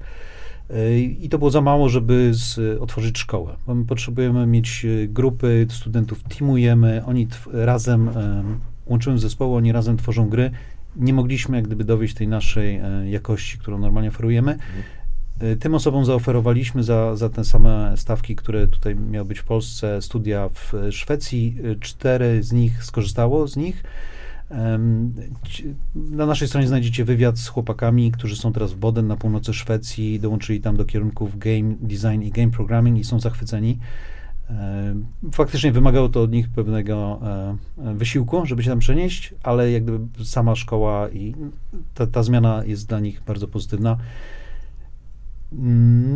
I 1.21 1.29
to 1.29 1.39
było 1.39 1.51
za 1.51 1.61
mało, 1.61 1.89
żeby 1.89 2.31
z, 2.33 2.81
otworzyć 2.81 3.19
szkołę. 3.19 3.57
My 3.67 3.85
potrzebujemy 3.85 4.47
mieć 4.47 4.85
e, 4.85 5.09
grupy 5.09 5.67
studentów, 5.71 6.23
teamujemy, 6.23 7.03
oni 7.07 7.29
razem 7.53 8.09
e, 8.09 8.43
łączymy 8.87 9.19
zespoły, 9.19 9.57
oni 9.57 9.73
razem 9.73 9.97
tworzą 9.97 10.29
gry. 10.29 10.51
Nie 10.99 11.13
mogliśmy 11.13 11.57
jak 11.57 11.67
gdyby 11.67 11.85
dowieść 11.85 12.15
tej 12.15 12.29
naszej 12.29 12.77
e, 12.77 13.11
jakości, 13.11 13.59
którą 13.59 13.79
normalnie 13.79 14.09
oferujemy. 14.09 14.53
Mhm. 14.53 14.83
Tym 15.61 15.75
osobom 15.75 16.05
zaoferowaliśmy 16.05 16.83
za, 16.83 17.17
za 17.17 17.29
te 17.29 17.45
same 17.45 17.95
stawki, 17.97 18.37
które 18.37 18.69
tutaj 18.69 18.97
miały 18.97 19.25
być 19.25 19.39
w 19.39 19.45
Polsce, 19.45 20.03
studia 20.03 20.49
w 20.49 20.73
Szwecji. 20.91 21.57
Cztery 21.81 22.43
z 22.43 22.53
nich 22.53 22.85
skorzystało 22.85 23.49
z 23.49 23.57
nich. 23.57 23.85
Na 25.95 26.27
naszej 26.27 26.49
stronie 26.49 26.69
znajdziecie 26.69 27.05
wywiad 27.05 27.39
z 27.39 27.49
chłopakami, 27.49 28.13
którzy 28.13 28.37
są 28.37 28.53
teraz 28.53 28.73
w 28.73 28.77
Boden 28.77 29.07
na 29.07 29.17
północy 29.17 29.55
Szwecji, 29.55 30.21
dołączyli 30.21 30.61
tam 30.61 30.77
do 30.77 30.85
kierunków 30.85 31.39
game 31.39 31.75
design 31.81 32.23
i 32.23 32.31
game 32.31 32.51
programming 32.51 32.99
i 32.99 33.05
są 33.05 33.21
zachwyceni. 33.21 33.79
Faktycznie 35.33 35.73
wymagało 35.73 36.09
to 36.09 36.23
od 36.23 36.33
nich 36.33 36.49
pewnego 36.49 37.21
e, 37.79 37.95
wysiłku, 37.95 38.47
żeby 38.47 38.63
się 38.63 38.71
tam 38.71 38.79
przenieść, 38.79 39.35
ale 39.43 39.71
jak 39.71 39.83
gdyby 39.83 40.25
sama 40.25 40.55
szkoła 40.55 41.09
i 41.09 41.35
ta, 41.95 42.07
ta 42.07 42.23
zmiana 42.23 42.65
jest 42.65 42.89
dla 42.89 43.01
nich 43.01 43.23
bardzo 43.27 43.49
pozytywna. 43.49 43.97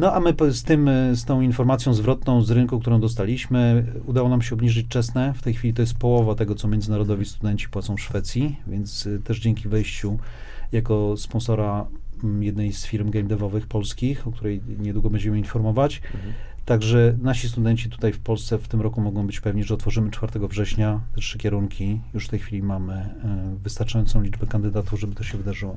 No 0.01 0.13
a 0.13 0.21
my 0.21 0.35
z 0.53 0.63
tym, 0.63 0.91
z 1.13 1.25
tą 1.25 1.41
informacją 1.41 1.95
zwrotną 1.95 2.43
z 2.43 2.51
rynku, 2.51 2.81
którą 2.81 3.01
dostaliśmy, 3.01 3.87
udało 4.07 4.29
nam 4.29 4.43
się 4.43 4.55
obniżyć 4.55 4.89
czesne. 4.89 5.35
W 5.35 5.43
tej 5.43 5.55
chwili 5.55 5.75
to 5.75 5.83
jest 5.83 5.95
połowa 5.95 6.35
tego, 6.35 6.55
co 6.55 6.69
międzynarodowi 6.69 7.25
studenci 7.25 7.69
płacą 7.69 7.97
w 7.97 8.01
Szwecji, 8.01 8.57
więc 8.67 9.09
też 9.25 9.41
dzięki 9.41 9.69
wejściu 9.69 10.19
jako 10.73 11.17
sponsora 11.17 11.87
jednej 12.41 12.73
z 12.73 12.87
firm 12.87 13.11
game 13.11 13.29
devowych 13.29 13.67
polskich, 13.67 14.27
o 14.27 14.33
której 14.33 14.61
niedługo 14.79 15.11
będziemy 15.11 15.39
informować. 15.39 16.03
Mhm. 16.15 16.33
Także 16.65 17.17
nasi 17.23 17.49
studenci 17.49 17.91
tutaj 17.91 18.13
w 18.13 18.19
Polsce 18.19 18.59
w 18.59 18.69
tym 18.69 18.81
roku 18.81 19.01
mogą 19.01 19.27
być 19.27 19.41
pewni, 19.41 19.65
że 19.65 19.75
otworzymy 19.75 20.11
4 20.11 20.49
września 20.49 21.01
te 21.15 21.21
trzy 21.21 21.39
kierunki. 21.39 22.01
Już 22.15 22.27
w 22.27 22.29
tej 22.29 22.39
chwili 22.39 22.63
mamy 22.63 23.15
y, 23.55 23.59
wystarczającą 23.59 24.23
liczbę 24.23 24.47
kandydatów, 24.47 25.01
żeby 25.01 25.15
to 25.15 25.25
się 25.25 25.39
wydarzyło. 25.39 25.77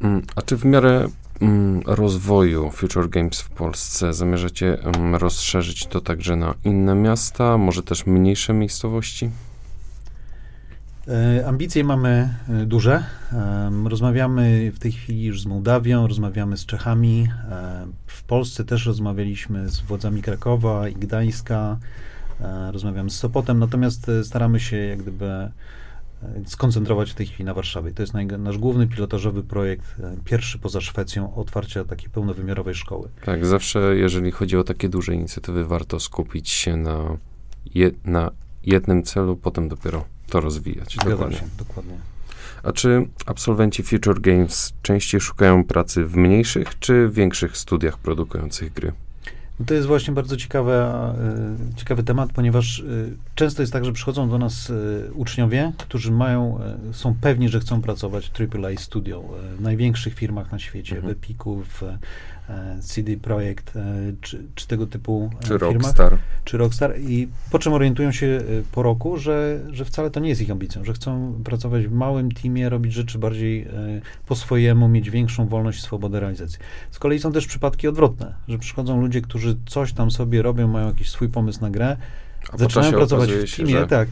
Mm, 0.00 0.22
a 0.36 0.42
czy 0.42 0.56
w 0.56 0.64
miarę 0.64 1.08
mm, 1.40 1.82
rozwoju 1.86 2.70
Future 2.70 3.10
Games 3.10 3.40
w 3.40 3.50
Polsce 3.50 4.14
zamierzacie 4.14 4.82
mm, 4.82 5.14
rozszerzyć 5.14 5.86
to 5.86 6.00
także 6.00 6.36
na 6.36 6.54
inne 6.64 6.94
miasta, 6.94 7.58
może 7.58 7.82
też 7.82 8.06
mniejsze 8.06 8.52
miejscowości? 8.52 9.30
E, 11.08 11.46
ambicje 11.46 11.84
mamy 11.84 12.34
e, 12.48 12.66
duże. 12.66 13.04
rozmawiamy 13.84 14.72
w 14.74 14.78
tej 14.78 14.92
chwili 14.92 15.24
już 15.24 15.42
z 15.42 15.46
Mołdawią, 15.46 16.06
rozmawiamy 16.06 16.56
z 16.56 16.66
Czechami. 16.66 17.28
E, 17.50 17.86
w 18.06 18.22
Polsce 18.22 18.64
też 18.64 18.86
rozmawialiśmy 18.86 19.68
z 19.68 19.80
władzami 19.80 20.22
Krakowa 20.22 20.88
i 20.88 20.94
Gdańska. 20.94 21.78
rozmawiamy 22.72 23.10
z 23.10 23.16
Sopotem, 23.16 23.58
natomiast 23.58 24.10
staramy 24.22 24.60
się 24.60 24.76
jak 24.76 25.02
gdyby 25.02 25.50
skoncentrować 26.46 27.10
w 27.10 27.14
tej 27.14 27.26
chwili 27.26 27.44
na 27.44 27.54
Warszawie. 27.54 27.92
To 27.92 28.02
jest 28.02 28.14
nasz 28.38 28.58
główny 28.58 28.86
pilotażowy 28.86 29.42
projekt, 29.42 30.00
e, 30.00 30.16
pierwszy 30.24 30.58
poza 30.58 30.80
Szwecją, 30.80 31.34
otwarcia 31.34 31.84
takiej 31.84 32.10
pełnowymiarowej 32.10 32.74
szkoły. 32.74 33.08
Tak, 33.24 33.46
zawsze 33.46 33.96
jeżeli 33.96 34.30
chodzi 34.30 34.56
o 34.56 34.64
takie 34.64 34.88
duże 34.88 35.14
inicjatywy, 35.14 35.64
warto 35.64 36.00
skupić 36.00 36.48
się 36.48 36.76
na, 36.76 37.16
je, 37.74 37.90
na 38.04 38.30
jednym 38.64 39.02
celu, 39.02 39.36
potem 39.36 39.68
dopiero 39.68 40.04
to 40.30 40.40
rozwijać. 40.40 40.92
Zgadzam 40.92 41.10
dokładnie. 41.10 41.36
się, 41.36 41.44
dokładnie. 41.58 41.94
A 42.62 42.72
czy 42.72 43.06
absolwenci 43.26 43.82
Future 43.82 44.20
Games 44.20 44.72
częściej 44.82 45.20
szukają 45.20 45.64
pracy 45.64 46.04
w 46.04 46.16
mniejszych 46.16 46.78
czy 46.78 47.08
większych 47.12 47.56
studiach 47.56 47.98
produkujących 47.98 48.72
gry? 48.72 48.92
No 49.60 49.66
to 49.66 49.74
jest 49.74 49.86
właśnie 49.86 50.14
bardzo 50.14 50.36
ciekawe, 50.36 50.74
e, 51.72 51.76
ciekawy 51.76 52.02
temat, 52.02 52.32
ponieważ 52.32 52.80
e, 52.80 52.84
często 53.34 53.62
jest 53.62 53.72
tak, 53.72 53.84
że 53.84 53.92
przychodzą 53.92 54.28
do 54.28 54.38
nas 54.38 54.70
e, 54.70 55.12
uczniowie, 55.12 55.72
którzy 55.78 56.12
mają, 56.12 56.60
są 56.92 57.14
pewni, 57.20 57.48
że 57.48 57.60
chcą 57.60 57.82
pracować 57.82 58.30
w 58.30 58.56
AAA 58.56 58.76
Studio, 58.76 59.24
w 59.58 59.60
największych 59.60 60.14
firmach 60.14 60.52
na 60.52 60.58
świecie, 60.58 60.96
mhm. 60.96 61.14
w 61.14 61.16
Epiku, 61.16 61.62
w 61.64 61.82
CD 62.80 63.16
Projekt, 63.16 63.76
e, 63.76 63.82
czy, 64.20 64.44
czy 64.54 64.66
tego 64.66 64.86
typu 64.86 65.30
e, 65.34 65.42
czy 65.42 65.48
firmach, 65.48 65.72
Rockstar. 65.72 66.18
czy 66.44 66.58
Rockstar 66.58 66.98
i 67.00 67.28
po 67.50 67.58
czym 67.58 67.72
orientują 67.72 68.12
się 68.12 68.40
po 68.72 68.82
roku, 68.82 69.16
że, 69.16 69.60
że 69.70 69.84
wcale 69.84 70.10
to 70.10 70.20
nie 70.20 70.28
jest 70.28 70.40
ich 70.40 70.50
ambicją, 70.50 70.84
że 70.84 70.92
chcą 70.92 71.40
pracować 71.44 71.86
w 71.86 71.92
małym 71.92 72.32
teamie, 72.32 72.68
robić 72.68 72.92
rzeczy 72.92 73.18
bardziej 73.18 73.68
po 74.26 74.36
swojemu, 74.36 74.88
mieć 74.88 75.10
większą 75.10 75.48
wolność 75.48 75.78
i 75.78 75.82
swobodę 75.82 76.20
realizacji. 76.20 76.58
Z 76.90 76.98
kolei 76.98 77.18
są 77.18 77.32
też 77.32 77.46
przypadki 77.46 77.88
odwrotne, 77.88 78.34
że 78.48 78.58
przychodzą 78.58 79.00
ludzie, 79.00 79.20
którzy 79.20 79.56
coś 79.66 79.92
tam 79.92 80.10
sobie 80.10 80.42
robią, 80.42 80.68
mają 80.68 80.86
jakiś 80.86 81.10
swój 81.10 81.28
pomysł 81.28 81.60
na 81.60 81.70
grę, 81.70 81.96
a 82.52 82.58
zaczynają 82.58 82.92
pracować 82.92 83.30
w 83.30 83.56
teamie, 83.56 83.72
że... 83.72 83.86
tak. 83.86 84.08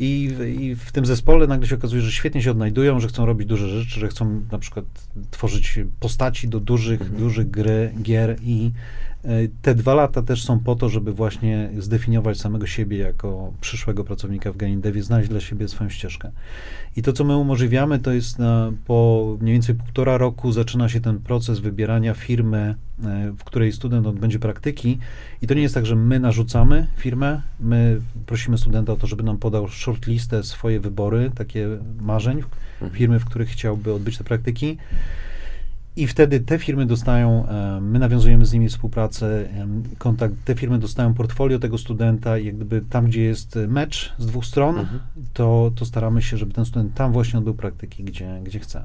I, 0.00 0.30
I, 0.60 0.76
w 0.76 0.92
tym 0.92 1.06
zespole 1.06 1.46
nagle 1.46 1.66
się 1.66 1.74
okazuje, 1.74 2.02
że 2.02 2.12
świetnie 2.12 2.42
się 2.42 2.50
odnajdują, 2.50 3.00
że 3.00 3.08
chcą 3.08 3.26
robić 3.26 3.48
duże 3.48 3.68
rzeczy, 3.68 4.00
że 4.00 4.08
chcą 4.08 4.42
na 4.52 4.58
przykład 4.58 4.84
tworzyć 5.30 5.78
postaci 6.00 6.48
do 6.48 6.60
dużych, 6.60 7.00
mhm. 7.00 7.18
dużych 7.18 7.50
gry, 7.50 7.94
gier 8.02 8.36
i 8.42 8.70
te 9.62 9.74
dwa 9.74 9.94
lata 9.94 10.22
też 10.22 10.44
są 10.44 10.60
po 10.60 10.76
to, 10.76 10.88
żeby 10.88 11.12
właśnie 11.12 11.70
zdefiniować 11.78 12.40
samego 12.40 12.66
siebie 12.66 12.98
jako 12.98 13.52
przyszłego 13.60 14.04
pracownika 14.04 14.52
w 14.52 14.56
game 14.56 14.76
devie, 14.76 15.02
znaleźć 15.02 15.28
dla 15.28 15.40
siebie 15.40 15.68
swoją 15.68 15.90
ścieżkę. 15.90 16.30
I 16.96 17.02
to, 17.02 17.12
co 17.12 17.24
my 17.24 17.36
umożliwiamy, 17.36 17.98
to 17.98 18.12
jest 18.12 18.38
na, 18.38 18.72
po 18.86 19.26
mniej 19.40 19.52
więcej 19.52 19.74
półtora 19.74 20.18
roku 20.18 20.52
zaczyna 20.52 20.88
się 20.88 21.00
ten 21.00 21.18
proces 21.18 21.58
wybierania 21.58 22.14
firmy, 22.14 22.74
e, 23.04 23.32
w 23.38 23.44
której 23.44 23.72
student 23.72 24.06
odbędzie 24.06 24.38
praktyki. 24.38 24.98
I 25.42 25.46
to 25.46 25.54
nie 25.54 25.62
jest 25.62 25.74
tak, 25.74 25.86
że 25.86 25.96
my 25.96 26.20
narzucamy 26.20 26.86
firmę, 26.96 27.42
my 27.60 28.00
prosimy 28.26 28.58
studenta 28.58 28.92
o 28.92 28.96
to, 28.96 29.06
żeby 29.06 29.22
nam 29.22 29.38
podał 29.38 29.68
shortlistę, 29.68 30.42
swoje 30.42 30.80
wybory, 30.80 31.30
takie 31.34 31.68
marzeń, 32.00 32.36
mhm. 32.36 32.90
firmy, 32.90 33.18
w 33.18 33.24
których 33.24 33.48
chciałby 33.48 33.92
odbyć 33.94 34.18
te 34.18 34.24
praktyki. 34.24 34.76
I 35.96 36.06
wtedy 36.06 36.40
te 36.40 36.58
firmy 36.58 36.86
dostają, 36.86 37.48
e, 37.48 37.80
my 37.80 37.98
nawiązujemy 37.98 38.46
z 38.46 38.52
nimi 38.52 38.68
współpracę, 38.68 39.48
kontakt, 39.98 40.34
te 40.44 40.54
firmy 40.54 40.78
dostają 40.78 41.14
portfolio 41.14 41.58
tego 41.58 41.78
studenta 41.78 42.38
i 42.38 42.46
jak 42.46 42.56
gdyby 42.56 42.82
tam, 42.90 43.06
gdzie 43.06 43.22
jest 43.22 43.58
mecz 43.68 44.14
z 44.18 44.26
dwóch 44.26 44.44
stron, 44.44 44.78
mhm. 44.78 45.00
to, 45.32 45.70
to 45.74 45.84
staramy 45.84 46.22
się, 46.22 46.36
żeby 46.36 46.52
ten 46.52 46.64
student 46.64 46.94
tam 46.94 47.12
właśnie 47.12 47.38
odbył 47.38 47.54
praktyki, 47.54 48.04
gdzie, 48.04 48.40
gdzie 48.44 48.58
chce. 48.58 48.84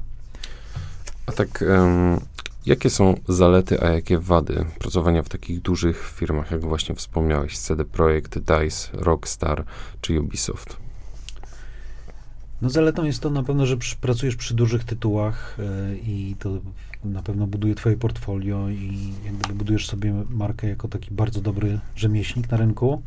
A 1.26 1.32
tak, 1.32 1.64
um, 1.68 2.20
jakie 2.66 2.90
są 2.90 3.14
zalety, 3.28 3.82
a 3.82 3.88
jakie 3.88 4.18
wady 4.18 4.64
pracowania 4.78 5.22
w 5.22 5.28
takich 5.28 5.62
dużych 5.62 6.12
firmach, 6.16 6.50
jak 6.50 6.60
właśnie 6.60 6.94
wspomniałeś, 6.94 7.58
CD 7.58 7.84
Projekt, 7.84 8.38
DICE, 8.38 8.88
Rockstar 8.92 9.64
czy 10.00 10.20
Ubisoft? 10.20 10.85
No 12.66 12.70
zaletą 12.70 13.04
jest 13.04 13.20
to 13.20 13.30
na 13.30 13.42
pewno, 13.42 13.66
że 13.66 13.76
przy, 13.76 13.96
pracujesz 13.96 14.36
przy 14.36 14.54
dużych 14.54 14.84
tytułach 14.84 15.56
yy, 15.58 15.98
i 15.98 16.36
to 16.38 16.50
na 17.04 17.22
pewno 17.22 17.46
buduje 17.46 17.74
twoje 17.74 17.96
portfolio 17.96 18.68
i 18.68 19.12
jakby 19.24 19.54
budujesz 19.54 19.86
sobie 19.86 20.14
markę 20.30 20.68
jako 20.68 20.88
taki 20.88 21.14
bardzo 21.14 21.40
dobry 21.40 21.78
rzemieślnik 21.96 22.50
na 22.50 22.56
rynku. 22.56 23.02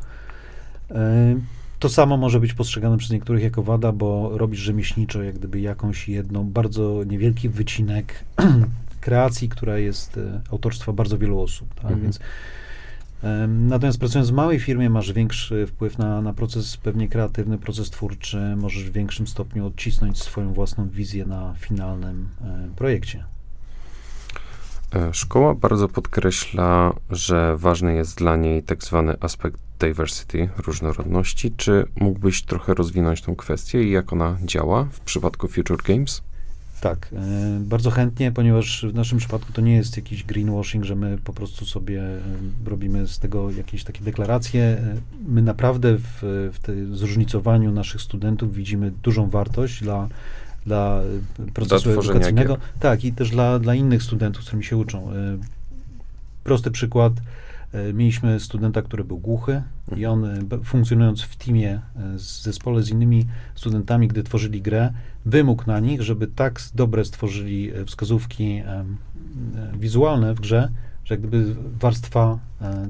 Yy, 0.90 0.96
to 1.80 1.90
samo 1.90 2.18
może 2.18 2.40
być 2.40 2.54
postrzegane 2.54 2.98
przez 2.98 3.12
niektórych 3.12 3.44
jako 3.44 3.64
wada, 3.64 3.92
bo 3.92 4.38
robisz 4.38 4.60
rzemieślniczo 4.60 5.24
jak 5.24 5.36
gdyby 5.36 5.60
jakąś 5.60 6.10
jedną, 6.10 6.44
bardzo 6.50 7.04
niewielki 7.04 7.50
wycinek 7.50 8.26
kreacji, 9.02 9.50
która 9.50 9.78
jest 9.78 10.18
y, 10.18 10.42
autorstwa 10.52 10.94
bardzo 10.94 11.18
wielu 11.18 11.42
osób. 11.42 11.74
Tak? 11.74 11.84
Mhm. 11.84 12.02
Więc 12.02 12.20
Natomiast 13.48 14.00
pracując 14.00 14.30
w 14.30 14.34
małej 14.34 14.60
firmie 14.60 14.90
masz 14.90 15.14
większy 15.14 15.68
wpływ 15.68 15.98
na, 15.98 16.22
na 16.22 16.34
proces 16.34 16.78
pewnie 16.78 17.08
kreatywny, 17.08 17.58
proces 17.58 17.90
twórczy, 17.90 18.56
możesz 18.58 18.84
w 18.84 18.94
większym 18.94 19.28
stopniu 19.28 19.68
odcisnąć 19.68 20.24
swoją 20.24 20.54
własną 20.54 20.90
wizję 20.90 21.26
na 21.26 21.54
finalnym 21.60 22.30
projekcie. 22.76 23.26
E, 24.96 25.14
szkoła 25.14 25.56
bardzo 25.56 25.88
podkreśla, 25.88 26.94
że 27.10 27.58
ważny 27.58 27.96
jest 27.96 28.18
dla 28.18 28.36
niej 28.36 28.64
tak 28.64 28.84
zwany 28.84 29.16
aspekt 29.20 29.60
diversity, 29.80 30.50
różnorodności. 30.58 31.52
Czy 31.58 31.86
mógłbyś 31.96 32.44
trochę 32.44 32.74
rozwinąć 32.74 33.22
tą 33.22 33.36
kwestię 33.36 33.84
i 33.84 33.92
jak 33.92 34.14
ona 34.14 34.38
działa 34.46 34.88
w 34.92 35.00
przypadku 35.00 35.48
Future 35.48 35.84
Games? 35.84 36.22
Tak, 36.82 37.10
e, 37.14 37.60
bardzo 37.60 37.92
chętnie, 37.92 38.32
ponieważ 38.32 38.86
w 38.90 38.94
naszym 38.94 39.18
przypadku 39.18 39.54
to 39.54 39.62
nie 39.62 39.76
jest 39.76 39.98
jakiś 39.98 40.24
greenwashing, 40.24 40.84
że 40.86 40.96
my 40.96 41.18
po 41.24 41.34
prostu 41.34 41.66
sobie 41.66 42.02
e, 42.02 42.20
robimy 42.66 43.08
z 43.08 43.20
tego 43.20 43.52
jakieś 43.52 43.84
takie 43.84 44.04
deklaracje. 44.04 44.62
E, 44.64 44.96
my 45.28 45.42
naprawdę 45.42 45.98
w, 45.98 46.20
w 46.54 46.98
zróżnicowaniu 46.98 47.72
naszych 47.72 48.02
studentów 48.02 48.54
widzimy 48.54 48.92
dużą 49.04 49.30
wartość 49.30 49.84
dla, 49.84 50.10
dla 50.66 51.02
procesu 51.54 51.90
Dla 51.94 52.02
edukacyjnego. 52.04 52.54
gier. 52.54 52.64
Tak, 52.80 53.06
i 53.06 53.14
też 53.14 53.30
dla, 53.30 53.60
dla 53.60 53.76
innych 53.76 54.04
studentów, 54.04 54.44
z 54.44 54.46
którymi 54.46 54.64
się 54.64 54.78
uczą. 54.78 55.12
Prosty 56.44 56.72
przykład. 56.72 57.14
E, 57.74 57.94
Mieliśmy 57.94 58.40
studenta, 58.40 58.82
który 58.82 59.04
był 59.04 59.18
głuchy 59.18 59.62
i 59.98 60.06
on 60.06 60.26
e, 60.26 60.40
funkcjonując 60.64 61.22
w 61.22 61.36
teamie, 61.36 61.82
e, 62.16 62.20
z 62.20 62.42
zespole 62.42 62.84
z 62.84 62.90
innymi 62.90 63.26
studentami, 63.56 64.08
gdy 64.08 64.24
tworzyli 64.24 64.62
grę, 64.62 64.94
wymógł 65.26 65.64
na 65.68 65.80
nich, 65.80 66.02
żeby 66.02 66.28
tak 66.28 66.62
dobre 66.76 67.06
stworzyli 67.06 67.72
wskazówki 67.86 68.62
wizualne 69.80 70.34
w 70.34 70.40
grze, 70.40 70.70
że 71.06 71.16
jak 71.16 71.22
gdyby 71.22 71.56
warstwa 71.80 72.40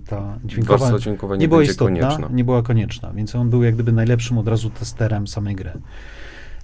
ta 0.08 0.40
dźwiękowa 0.46 0.78
Warstwa 0.78 1.00
dźwiękowa 1.00 1.36
nie, 1.36 1.42
nie 1.42 1.48
była 1.48 1.64
istotna, 1.64 2.00
konieczna. 2.00 2.30
nie 2.36 2.44
była 2.44 2.62
konieczna, 2.62 3.12
więc 3.14 3.36
on 3.36 3.50
był 3.50 3.64
jak 3.64 3.74
gdyby 3.74 3.92
najlepszym 3.92 4.38
od 4.38 4.48
razu 4.48 4.70
testerem 4.70 5.28
samej 5.28 5.56
gry. 5.56 5.72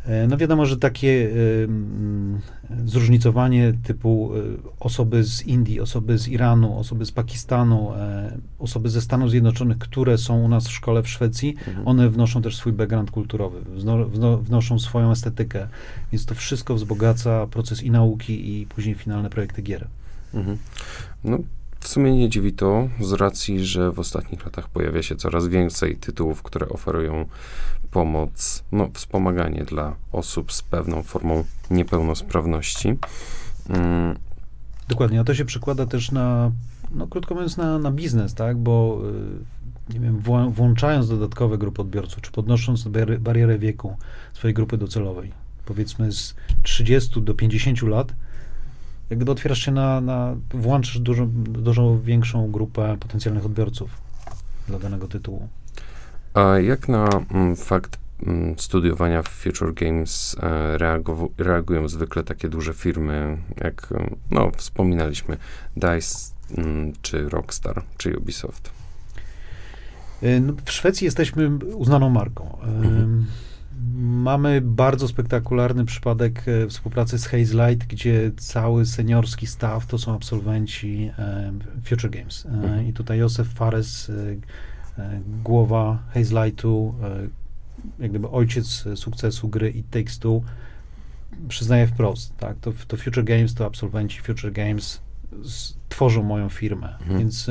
E, 0.08 0.28
No 0.28 0.38
wiadomo, 0.38 0.66
że 0.66 0.78
takie 0.78 1.08
y, 1.08 1.66
mm, 1.70 2.40
zróżnicowanie 2.86 3.74
typu 3.84 4.36
y, 4.36 4.58
osoby 4.80 5.24
z 5.24 5.42
Indii, 5.48 5.80
osoby 5.82 6.18
z 6.18 6.28
Iranu, 6.28 6.78
osoby 6.80 7.06
z 7.06 7.12
Pakistanu, 7.12 7.94
e, 7.94 8.38
osoby 8.60 8.90
ze 8.90 9.02
Stanów 9.02 9.30
Zjednoczonych, 9.30 9.78
które 9.78 10.18
są 10.18 10.44
u 10.44 10.48
nas 10.48 10.68
w 10.68 10.72
szkole 10.72 11.04
w 11.04 11.10
Szwecji, 11.10 11.56
Mhm. 11.68 11.88
one 11.88 12.10
wnoszą 12.10 12.42
też 12.42 12.56
swój 12.56 12.74
background 12.74 13.12
kulturowy, 13.12 13.60
wnoszą 14.42 14.80
swoją 14.80 15.12
estetykę, 15.12 15.68
więc 16.12 16.26
to 16.26 16.36
wszystko 16.36 16.76
wzbogaca 16.76 17.48
proces 17.48 17.84
i 17.84 17.92
nauki 17.92 18.62
i 18.62 18.66
później 18.66 18.96
finalne 18.96 19.30
projekty 19.30 19.62
gier. 19.62 19.88
Mhm. 20.34 20.58
No, 21.24 21.38
w 21.86 21.88
sumie 21.88 22.16
nie 22.16 22.30
dziwi 22.30 22.54
to 22.54 22.90
z 23.00 23.14
racji, 23.14 23.66
że 23.66 23.92
w 23.92 24.00
ostatnich 24.00 24.46
latach 24.46 24.70
pojawia 24.70 25.04
się 25.04 25.16
coraz 25.16 25.48
więcej 25.48 25.96
tytułów, 25.98 26.44
które 26.44 26.70
oferują 26.70 27.26
pomoc, 27.92 28.64
no, 28.72 28.90
wspomaganie 28.94 29.66
dla 29.66 29.96
osób 30.12 30.54
z 30.54 30.62
pewną 30.62 31.04
formą 31.04 31.44
niepełnosprawności. 31.72 32.98
Mm, 33.70 34.18
Dokładnie, 34.88 35.20
a 35.20 35.24
to 35.24 35.36
się 35.36 35.46
przekłada 35.46 35.86
też 35.86 36.12
na, 36.12 36.52
no 36.92 37.08
krótko 37.08 37.36
mówiąc, 37.36 37.58
na, 37.58 37.80
na 37.80 37.92
biznes, 37.92 38.34
tak, 38.34 38.58
bo 38.58 39.02
y, 39.90 39.94
nie 39.94 40.00
wiem, 40.00 40.20
włączając 40.50 41.10
dodatkowe 41.10 41.58
grupy 41.58 41.82
odbiorców, 41.82 42.22
czy 42.22 42.32
podnosząc 42.32 42.88
barierę 43.20 43.60
wieku 43.60 43.98
swojej 44.34 44.54
grupy 44.54 44.78
docelowej, 44.78 45.32
powiedzmy 45.66 46.12
z 46.12 46.36
30 46.64 47.22
do 47.22 47.34
50 47.34 47.82
lat, 47.82 48.14
jak 49.10 49.20
gdyby 49.20 49.32
otwierasz 49.32 49.60
się 49.60 49.72
na, 49.72 50.02
na 50.02 50.36
włączysz 50.50 51.00
dużo, 51.00 51.26
dużo 51.36 52.00
większą 52.00 52.52
grupę 52.52 52.98
potencjalnych 53.00 53.46
odbiorców 53.46 53.90
dla 54.68 54.80
danego 54.80 55.08
tytułu. 55.08 55.48
A 56.34 56.60
jak 56.60 56.90
na 56.90 57.10
mm, 57.32 57.56
fakt 57.56 58.00
mm, 58.24 58.60
studiowania 58.60 59.24
w 59.24 59.28
Future 59.28 59.74
Games 59.74 60.36
e, 60.40 60.78
reagow- 60.78 61.30
reagują 61.38 61.88
zwykle 61.88 62.24
takie 62.24 62.50
duże 62.50 62.74
firmy, 62.74 63.38
jak 63.64 63.88
e, 63.92 64.16
no, 64.32 64.52
wspominaliśmy, 64.58 65.38
DICE 65.78 66.34
mm, 66.58 66.94
czy 67.02 67.30
Rockstar, 67.30 67.84
czy 67.98 68.18
Ubisoft? 68.18 68.72
Y, 70.24 70.40
no, 70.40 70.54
W 70.66 70.72
Szwecji 70.72 71.06
jesteśmy 71.06 71.50
uznaną 71.76 72.10
marką. 72.10 72.58
Ym, 72.64 73.26
Mamy 74.08 74.62
bardzo 74.62 75.08
spektakularny 75.08 75.86
przypadek 75.86 76.44
e, 76.48 76.68
współpracy 76.68 77.20
z 77.20 77.26
Haze 77.28 77.68
Light, 77.70 77.88
gdzie 77.88 78.32
cały 78.38 78.86
seniorski 78.86 79.48
staff 79.48 79.86
to 79.88 79.98
są 79.98 80.16
absolwenci 80.16 81.12
e, 81.20 81.52
Future 81.86 82.10
Games. 82.12 82.46
E, 82.46 82.50
Mhm. 82.50 82.88
I 82.88 82.94
tutaj 82.94 83.18
Józef 83.20 83.48
Fares, 83.48 84.12
głowa 85.44 86.04
Haze 86.14 86.46
Lightu, 86.46 86.96
jak 88.00 88.10
gdyby 88.10 88.30
ojciec 88.30 88.84
sukcesu 88.96 89.50
gry 89.50 89.70
It 89.70 89.90
Takes 89.90 90.20
Two, 90.20 90.42
przyznaje 91.48 91.88
wprost, 91.88 92.38
tak, 92.38 92.58
to, 92.62 92.74
to 92.88 92.98
Future 92.98 93.24
Games, 93.24 93.54
to 93.54 93.66
absolwenci 93.66 94.22
Future 94.22 94.52
Games 94.52 95.02
tworzą 95.90 96.24
moją 96.24 96.50
firmę, 96.50 96.96
Mhm. 97.02 97.20
więc 97.20 97.48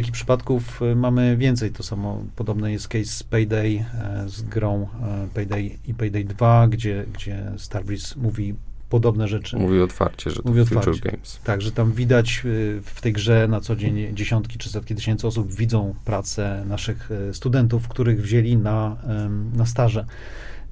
takich 0.00 0.12
przypadków 0.12 0.82
e, 0.82 0.94
mamy 0.94 1.36
więcej. 1.36 1.70
To 1.70 1.82
samo 1.82 2.24
podobne 2.36 2.72
jest 2.72 2.88
case 2.88 3.04
z 3.04 3.22
Payday 3.22 3.84
e, 3.94 4.24
z 4.28 4.42
grą 4.42 4.88
e, 5.02 5.28
Payday 5.34 5.78
i 5.86 5.94
Payday 5.94 6.24
2, 6.24 6.68
gdzie, 6.68 7.04
gdzie 7.14 7.52
Starbreeze 7.56 8.14
mówi 8.16 8.54
podobne 8.88 9.28
rzeczy. 9.28 9.56
Mówi 9.56 9.80
otwarcie, 9.80 10.30
że 10.30 10.42
to 10.42 10.48
Mówi 10.48 10.64
Future 10.64 10.78
otwarcie. 10.78 11.10
Games. 11.10 11.40
Tak, 11.44 11.62
że 11.62 11.72
tam 11.72 11.92
widać 11.92 12.42
y, 12.44 12.80
w 12.84 13.00
tej 13.00 13.12
grze 13.12 13.48
na 13.48 13.60
co 13.60 13.76
dzień 13.76 14.14
dziesiątki 14.14 14.58
czy 14.58 14.68
setki 14.68 14.94
tysięcy 14.94 15.26
osób 15.26 15.54
widzą 15.54 15.94
pracę 16.04 16.64
naszych 16.68 17.10
e, 17.10 17.34
studentów, 17.34 17.88
których 17.88 18.22
wzięli 18.22 18.56
na, 18.56 18.96
na 19.54 19.66
staże. 19.66 20.06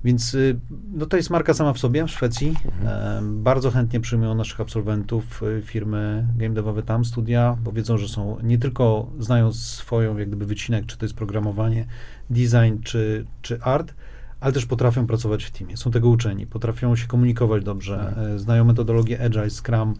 Więc 0.04 0.34
y, 0.34 0.60
no 0.92 1.06
to 1.06 1.16
jest 1.16 1.30
marka 1.30 1.54
sama 1.54 1.72
w 1.72 1.78
sobie 1.78 2.06
w 2.06 2.10
Szwecji. 2.10 2.54
Em, 2.86 3.42
Bardzo 3.42 3.70
chętnie 3.70 4.00
przyjmują 4.00 4.34
naszych 4.34 4.60
absolwentów 4.60 5.42
y, 5.42 5.62
firmy 5.62 6.26
game 6.36 6.54
devowe 6.54 6.82
tam, 6.82 7.04
studia, 7.04 7.56
bo 7.64 7.72
wiedzą, 7.72 7.98
że 7.98 8.08
są 8.08 8.36
nie 8.42 8.58
tylko 8.58 9.10
znają 9.18 9.52
swoją 9.52 10.18
jak 10.18 10.28
gdyby 10.28 10.46
wycinek, 10.46 10.86
czy 10.86 10.96
to 10.96 11.04
jest 11.04 11.16
programowanie, 11.16 11.86
design, 12.30 12.82
czy, 12.82 13.24
czy 13.42 13.62
art, 13.62 13.94
ale 14.40 14.52
też 14.52 14.66
potrafią 14.66 15.06
pracować 15.06 15.44
w 15.44 15.50
teamie. 15.50 15.76
Są 15.76 15.90
tego 15.90 16.08
uczeni, 16.08 16.46
potrafią 16.46 16.96
się 16.96 17.06
komunikować 17.06 17.64
dobrze, 17.64 18.14
e, 18.34 18.38
znają 18.38 18.64
metodologię 18.64 19.24
Agile, 19.24 19.50
Scrum, 19.50 19.94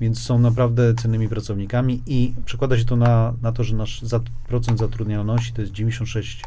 więc 0.00 0.20
są 0.20 0.38
naprawdę 0.38 0.94
cennymi 0.94 1.28
pracownikami 1.28 2.02
i 2.06 2.34
przekłada 2.44 2.78
się 2.78 2.84
to 2.84 2.96
na, 2.96 3.34
na 3.42 3.52
to, 3.52 3.64
że 3.64 3.76
nasz 3.76 4.02
procent 4.48 4.78
zatrudnialności 4.78 5.52
to 5.52 5.60
jest 5.60 5.72
96, 5.72 6.44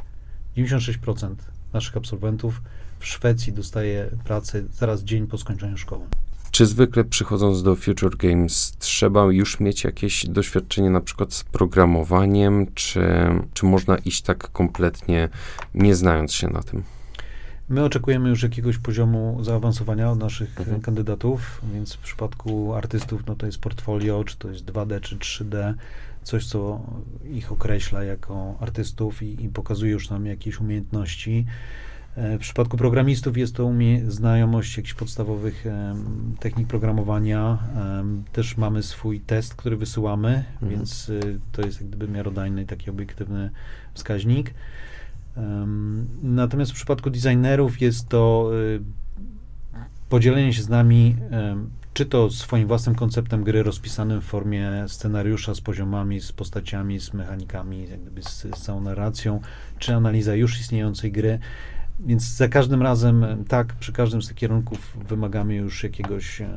96% 0.57 1.35
naszych 1.73 1.97
absolwentów 1.97 2.61
w 3.01 3.05
Szwecji 3.05 3.53
dostaje 3.53 4.09
pracę 4.23 4.63
zaraz 4.73 5.03
dzień 5.03 5.27
po 5.27 5.37
skończeniu 5.37 5.77
szkoły. 5.77 6.05
Czy 6.51 6.65
zwykle 6.65 7.03
przychodząc 7.03 7.63
do 7.63 7.75
Future 7.75 8.17
Games 8.17 8.75
trzeba 8.79 9.23
już 9.23 9.59
mieć 9.59 9.83
jakieś 9.83 10.25
doświadczenie 10.25 10.89
na 10.89 11.01
przykład 11.01 11.33
z 11.33 11.43
programowaniem, 11.43 12.67
czy, 12.73 13.01
czy 13.53 13.65
można 13.65 13.97
iść 13.97 14.21
tak 14.21 14.51
kompletnie 14.51 15.29
nie 15.73 15.95
znając 15.95 16.33
się 16.33 16.47
na 16.47 16.63
tym? 16.63 16.83
My 17.69 17.83
oczekujemy 17.83 18.29
już 18.29 18.43
jakiegoś 18.43 18.77
poziomu 18.77 19.37
zaawansowania 19.41 20.11
od 20.11 20.19
naszych 20.19 20.59
Mhm. 20.59 20.81
kandydatów, 20.81 21.61
więc 21.73 21.93
w 21.93 21.97
przypadku 21.97 22.73
artystów 22.73 23.21
no 23.27 23.35
to 23.35 23.45
jest 23.45 23.57
portfolio, 23.57 24.23
czy 24.23 24.37
to 24.37 24.49
jest 24.49 24.65
2D, 24.65 25.01
czy 25.01 25.15
3D, 25.17 25.73
coś, 26.23 26.45
co 26.47 26.81
ich 27.33 27.51
określa 27.51 28.03
jako 28.03 28.55
artystów 28.59 29.21
i, 29.23 29.43
i 29.45 29.49
pokazuje 29.49 29.91
już 29.91 30.09
nam 30.09 30.25
jakieś 30.25 30.59
umiejętności. 30.59 31.45
E, 32.15 32.37
W 32.37 32.41
przypadku 32.41 32.77
programistów 32.77 33.37
jest 33.37 33.55
to 33.55 33.65
umie- 33.65 34.11
znajomość 34.11 34.77
jakichś 34.77 34.93
podstawowych 34.93 35.65
technik 36.39 36.67
programowania. 36.67 37.57
Też 38.33 38.57
mamy 38.57 38.83
swój 38.83 39.19
test, 39.19 39.55
który 39.55 39.77
wysyłamy, 39.77 40.43
Mhm. 40.53 40.71
więc 40.71 41.09
y, 41.09 41.39
to 41.51 41.61
jest 41.61 41.81
jak 41.81 41.89
gdyby 41.89 42.07
miarodajny, 42.07 42.65
taki 42.65 42.89
obiektywny 42.89 43.49
wskaźnik. 43.93 44.53
Natomiast 46.23 46.71
w 46.71 46.75
przypadku 46.75 47.09
designerów 47.09 47.81
jest 47.81 48.09
to 48.09 48.51
y, 48.53 48.81
podzielenie 50.09 50.53
się 50.53 50.61
z 50.61 50.69
nami, 50.69 51.15
czy 51.93 52.05
to 52.05 52.29
swoim 52.29 52.67
własnym 52.67 52.95
konceptem 52.95 53.43
gry 53.43 53.63
rozpisanym 53.63 54.21
w 54.21 54.25
formie 54.25 54.71
scenariusza 54.87 55.55
z 55.55 55.61
poziomami, 55.61 56.21
z 56.21 56.31
postaciami, 56.31 56.99
z 56.99 57.13
mechanikami, 57.13 57.87
z, 58.21 58.41
z 58.57 58.61
całą 58.61 58.81
narracją, 58.81 59.41
czy 59.79 59.95
analiza 59.95 60.35
już 60.35 60.59
istniejącej 60.59 61.11
gry. 61.11 61.39
Więc 62.05 62.23
za 62.23 62.47
każdym 62.47 62.81
razem, 62.81 63.23
em, 63.23 63.45
tak, 63.45 63.73
przy 63.73 63.93
każdym 63.93 64.21
z 64.21 64.27
tych 64.27 64.37
kierunków 64.37 64.97
wymagamy 65.09 65.55
już 65.55 65.83
jakiegoś 65.83 66.41
em, 66.41 66.49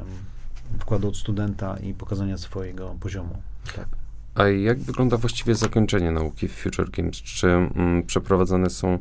wkładu 0.78 1.08
od 1.08 1.16
studenta 1.16 1.76
i 1.76 1.94
pokazania 1.94 2.38
swojego 2.38 2.96
poziomu. 3.00 3.36
Tak. 3.76 3.88
A 4.34 4.44
jak 4.46 4.78
wygląda 4.78 5.16
właściwie 5.16 5.54
zakończenie 5.54 6.10
nauki 6.10 6.48
w 6.48 6.52
Future 6.52 6.90
Games? 6.90 7.16
Czy 7.16 7.46
mm, 7.46 8.02
przeprowadzane 8.02 8.70
są 8.70 8.98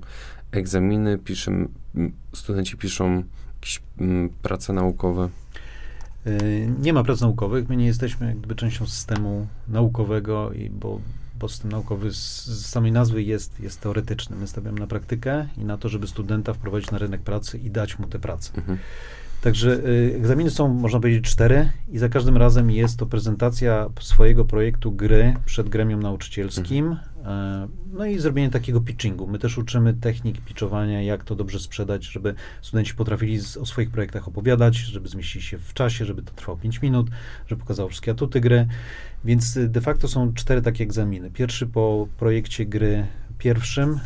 egzaminy, 0.51 1.17
pisze, 1.17 1.51
studenci 2.33 2.77
piszą 2.77 3.23
jakieś 3.55 3.81
mm, 3.99 4.29
prace 4.29 4.73
naukowe? 4.73 5.29
Y, 6.27 6.69
Nie 6.79 6.93
ma 6.93 7.03
prac 7.03 7.21
naukowych, 7.21 7.69
my 7.69 7.77
nie 7.77 7.85
jesteśmy 7.85 8.27
jak 8.27 8.37
gdyby 8.37 8.55
częścią 8.55 8.85
systemu 8.85 9.47
naukowego, 9.67 10.51
i 10.51 10.69
bo, 10.69 10.99
bo 11.39 11.49
system 11.49 11.71
naukowy 11.71 12.13
z, 12.13 12.45
z 12.45 12.65
samej 12.65 12.91
nazwy 12.91 13.23
jest, 13.23 13.59
jest 13.59 13.81
teoretyczny. 13.81 14.35
My 14.35 14.47
stawiamy 14.47 14.79
na 14.79 14.87
praktykę 14.87 15.47
i 15.57 15.65
na 15.65 15.77
to, 15.77 15.89
żeby 15.89 16.07
studenta 16.07 16.53
wprowadzić 16.53 16.91
na 16.91 16.97
rynek 16.97 17.21
pracy 17.21 17.57
i 17.57 17.71
dać 17.71 17.99
mu 17.99 18.07
tę 18.07 18.19
pracę. 18.19 18.51
Mhm. 18.57 18.77
Także 19.41 19.71
y, 19.71 20.13
egzaminy 20.15 20.51
są, 20.51 20.67
można 20.67 20.99
powiedzieć, 20.99 21.25
cztery 21.25 21.69
i 21.89 21.97
za 21.97 22.09
każdym 22.09 22.37
razem 22.37 22.71
jest 22.71 22.97
to 22.99 23.05
prezentacja 23.05 23.89
swojego 23.99 24.45
projektu 24.45 24.91
gry 24.91 25.35
przed 25.45 25.69
gremium 25.69 26.03
nauczycielskim. 26.03 26.91
E, 26.91 27.12
no 27.93 28.05
i 28.05 28.19
zrobienie 28.19 28.49
takiego 28.49 28.81
pitchingu. 28.81 29.27
My 29.27 29.39
też 29.39 29.57
uczymy 29.57 29.93
technik 29.93 30.41
pitchowania, 30.41 31.01
jak 31.01 31.23
to 31.23 31.35
dobrze 31.35 31.59
sprzedać, 31.59 32.05
żeby 32.05 32.35
studenci 32.61 32.95
potrafili 32.95 33.39
z, 33.39 33.57
o 33.57 33.65
swoich 33.65 33.91
projektach 33.91 34.27
opowiadać, 34.27 34.75
żeby 34.75 35.09
zmieścili 35.09 35.43
się 35.43 35.57
w 35.57 35.73
czasie, 35.73 36.05
żeby 36.05 36.21
to 36.21 36.31
trwało 36.33 36.57
5 36.57 36.81
minut, 36.81 37.09
żeby 37.47 37.61
pokazało 37.61 37.89
wszystkie 37.89 38.11
atuty 38.11 38.41
gry. 38.41 38.67
Więc 39.25 39.59
de 39.67 39.81
facto 39.81 40.07
są 40.07 40.33
cztery 40.33 40.61
takie 40.61 40.83
egzaminy. 40.83 41.31
Pierwszy 41.31 41.67
po 41.67 42.07
projekcie 42.17 42.65
gry 42.65 43.07
pierwszym, 43.37 43.99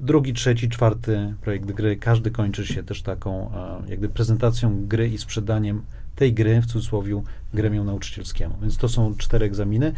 drugi, 0.00 0.32
trzeci, 0.32 0.68
czwarty 0.68 1.34
projekt 1.40 1.72
gry, 1.72 1.96
każdy 1.96 2.30
kończy 2.30 2.66
się 2.66 2.82
też 2.82 3.02
taką 3.02 3.50
jakby 3.88 4.08
prezentacją 4.08 4.86
gry 4.86 5.08
i 5.08 5.18
sprzedaniem 5.18 5.82
tej 6.16 6.34
gry, 6.34 6.60
w 6.60 6.66
cudzysłowie, 6.66 7.22
gremium 7.54 7.86
nauczycielskiemu. 7.86 8.54
Więc 8.62 8.76
to 8.76 8.88
są 8.88 9.14
cztery 9.14 9.46
egzaminy. 9.46 9.92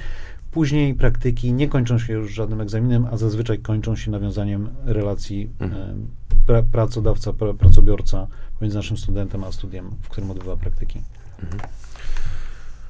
Później 0.50 0.94
praktyki 0.94 1.52
nie 1.52 1.68
kończą 1.68 1.98
się 1.98 2.12
już 2.12 2.32
żadnym 2.32 2.60
egzaminem, 2.60 3.06
a 3.10 3.16
zazwyczaj 3.16 3.58
kończą 3.58 3.96
się 3.96 4.10
nawiązaniem 4.10 4.68
relacji 4.84 5.50
mhm. 5.60 6.08
pra, 6.46 6.62
pracodawca, 6.62 7.32
pra, 7.32 7.54
pracobiorca 7.54 8.26
między 8.60 8.76
naszym 8.76 8.96
studentem 8.96 9.44
a 9.44 9.52
studiem, 9.52 9.90
w 10.02 10.08
którym 10.08 10.30
odbywa 10.30 10.56
praktyki. 10.56 11.02
Mhm. 11.42 11.60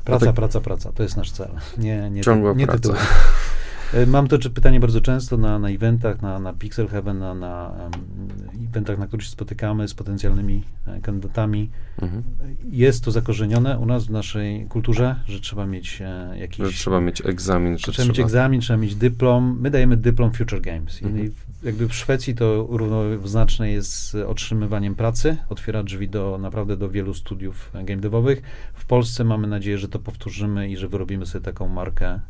Praca, 0.04 0.26
tak, 0.26 0.34
praca, 0.34 0.60
praca. 0.60 0.92
To 0.92 1.02
jest 1.02 1.16
nasz 1.16 1.30
cel. 1.30 1.50
Nie, 1.78 2.10
nie, 2.10 2.22
Ciągła 2.22 2.52
nie 2.52 2.66
praca. 2.66 2.92
E, 2.92 2.96
mam 4.06 4.28
to 4.28 4.38
pytanie 4.54 4.80
bardzo 4.80 5.00
często 5.00 5.36
na, 5.36 5.58
na 5.58 5.68
eventach, 5.68 6.22
na, 6.22 6.38
na 6.38 6.52
Pixel 6.52 6.88
Heaven, 6.88 7.18
na, 7.18 7.34
na 7.34 7.72
um, 7.82 8.68
eventach, 8.68 8.98
na 8.98 9.06
których 9.06 9.24
się 9.24 9.30
spotykamy 9.30 9.88
z 9.88 9.94
potencjalnymi 9.94 10.62
e, 10.86 11.00
kandydatami. 11.00 11.70
Mhm. 12.02 12.22
Jest 12.70 13.04
to 13.04 13.10
zakorzenione 13.10 13.78
u 13.78 13.86
nas 13.86 14.06
w 14.06 14.10
naszej 14.10 14.66
kulturze, 14.66 15.16
że 15.26 15.40
trzeba 15.40 15.66
mieć 15.66 16.02
e, 16.02 16.38
jakiś... 16.38 16.66
Że 16.66 16.72
trzeba 16.72 17.00
mieć 17.00 17.26
egzamin. 17.26 17.72
Że 17.72 17.78
trzeba, 17.78 17.92
trzeba 17.92 18.08
mieć 18.08 18.20
egzamin, 18.20 18.60
trzeba 18.60 18.76
mieć 18.76 18.94
dyplom. 18.94 19.58
My 19.60 19.70
dajemy 19.70 19.96
dyplom 19.96 20.32
Future 20.32 20.60
Games. 20.60 21.02
Mhm. 21.02 21.26
I 21.26 21.30
jakby 21.62 21.88
w 21.88 21.94
Szwecji 21.94 22.34
to 22.34 22.66
równoznaczne 22.70 23.70
jest 23.70 23.92
z 23.92 24.14
otrzymywaniem 24.14 24.94
pracy, 24.94 25.36
otwiera 25.48 25.82
drzwi 25.82 26.08
do 26.08 26.38
naprawdę 26.38 26.76
do 26.76 26.90
wielu 26.90 27.14
studiów 27.14 27.70
game 27.74 28.00
devowych. 28.00 28.42
W 28.74 28.84
Polsce 28.84 29.24
mamy 29.24 29.46
nadzieję, 29.46 29.78
że 29.78 29.88
to 29.88 29.98
powtórzymy 29.98 30.68
i 30.68 30.76
że 30.76 30.88
wyrobimy 30.88 31.26
sobie 31.26 31.44
taką 31.44 31.68
markę 31.68 32.20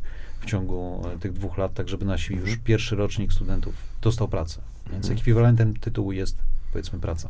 w 0.41 0.45
ciągu 0.45 1.01
e, 1.15 1.19
tych 1.19 1.33
dwóch 1.33 1.57
lat, 1.57 1.73
tak 1.73 1.89
żeby 1.89 2.05
nasi 2.05 2.33
już 2.33 2.57
pierwszy 2.57 2.95
rocznik 2.95 3.33
studentów 3.33 3.73
dostał 4.01 4.27
pracę. 4.27 4.61
Więc 4.91 5.05
mhm. 5.05 5.17
ekwiwalentem 5.17 5.73
tytułu 5.73 6.11
jest, 6.11 6.37
powiedzmy, 6.71 6.99
praca. 6.99 7.29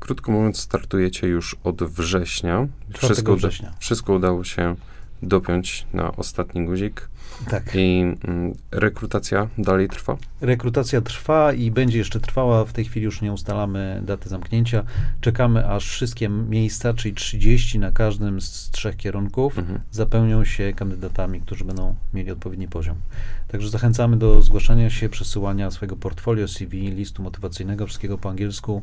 Krótko 0.00 0.32
mówiąc, 0.32 0.58
startujecie 0.60 1.26
już 1.26 1.56
od 1.64 1.82
września. 1.82 2.68
Wszystko, 2.98 3.36
września. 3.36 3.74
wszystko 3.78 4.12
udało 4.12 4.44
się 4.44 4.76
dopiąć 5.22 5.86
na 5.92 6.16
ostatni 6.16 6.66
guzik. 6.66 7.08
Tak. 7.50 7.74
I 7.74 8.00
mm, 8.00 8.54
rekrutacja 8.70 9.48
dalej 9.58 9.88
trwa? 9.88 10.16
Rekrutacja 10.40 11.00
trwa 11.00 11.52
i 11.52 11.70
będzie 11.70 11.98
jeszcze 11.98 12.20
trwała. 12.20 12.64
W 12.64 12.72
tej 12.72 12.84
chwili 12.84 13.04
już 13.04 13.22
nie 13.22 13.32
ustalamy 13.32 14.02
daty 14.04 14.28
zamknięcia. 14.28 14.84
Czekamy, 15.20 15.68
aż 15.68 15.90
wszystkie 15.90 16.28
miejsca, 16.28 16.94
czyli 16.94 17.14
30 17.14 17.78
na 17.78 17.92
każdym 17.92 18.40
z 18.40 18.70
trzech 18.70 18.96
kierunków, 18.96 19.58
mhm. 19.58 19.80
zapełnią 19.90 20.44
się 20.44 20.72
kandydatami, 20.72 21.40
którzy 21.40 21.64
będą 21.64 21.94
mieli 22.14 22.30
odpowiedni 22.30 22.68
poziom. 22.68 22.96
Także 23.48 23.68
zachęcamy 23.68 24.16
do 24.16 24.42
zgłaszania 24.42 24.90
się, 24.90 25.08
przesyłania 25.08 25.70
swojego 25.70 25.96
portfolio, 25.96 26.48
CV, 26.48 26.90
listu 26.90 27.22
motywacyjnego, 27.22 27.86
wszystkiego 27.86 28.18
po 28.18 28.30
angielsku 28.30 28.82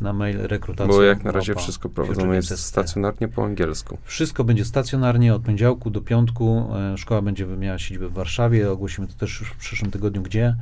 na 0.00 0.12
mail 0.12 0.38
rekrutacja. 0.38 0.94
Bo 0.94 1.02
jak 1.02 1.24
na 1.24 1.32
razie 1.32 1.54
wszystko 1.54 1.88
prowadzone 1.88 2.36
jest 2.36 2.58
stacjonarnie 2.58 3.28
po 3.28 3.44
angielsku. 3.44 3.98
Wszystko 4.04 4.44
będzie 4.44 4.64
stacjonarnie 4.64 5.34
od 5.34 5.42
poniedziałku 5.42 5.90
do 5.90 6.00
piątku. 6.00 6.70
E, 6.94 6.98
szkoła 6.98 7.22
będzie 7.22 7.46
miała 7.46 7.78
siedzibę 7.78 8.08
w 8.08 8.12
Warszawie. 8.12 8.70
Ogłosimy 8.70 9.08
to 9.08 9.14
też 9.14 9.40
już 9.40 9.50
w 9.50 9.56
przyszłym 9.56 9.90
tygodniu, 9.90 10.22
gdzie. 10.22 10.56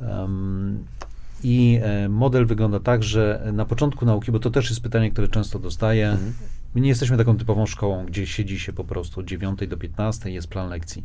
Um, 0.00 0.84
I 1.42 1.80
e, 1.82 2.08
model 2.08 2.46
wygląda 2.46 2.80
tak, 2.80 3.02
że 3.02 3.50
na 3.52 3.64
początku 3.64 4.06
nauki, 4.06 4.32
bo 4.32 4.38
to 4.38 4.50
też 4.50 4.70
jest 4.70 4.82
pytanie, 4.82 5.10
które 5.10 5.28
często 5.28 5.58
dostaję. 5.58 6.08
Mhm. 6.08 6.32
My 6.74 6.80
nie 6.80 6.88
jesteśmy 6.88 7.16
taką 7.16 7.36
typową 7.36 7.66
szkołą, 7.66 8.06
gdzie 8.06 8.26
siedzi 8.26 8.58
się 8.58 8.72
po 8.72 8.84
prostu 8.84 9.20
od 9.20 9.26
9 9.26 9.68
do 9.68 9.76
15, 9.76 10.30
jest 10.30 10.48
plan 10.48 10.68
lekcji. 10.68 11.04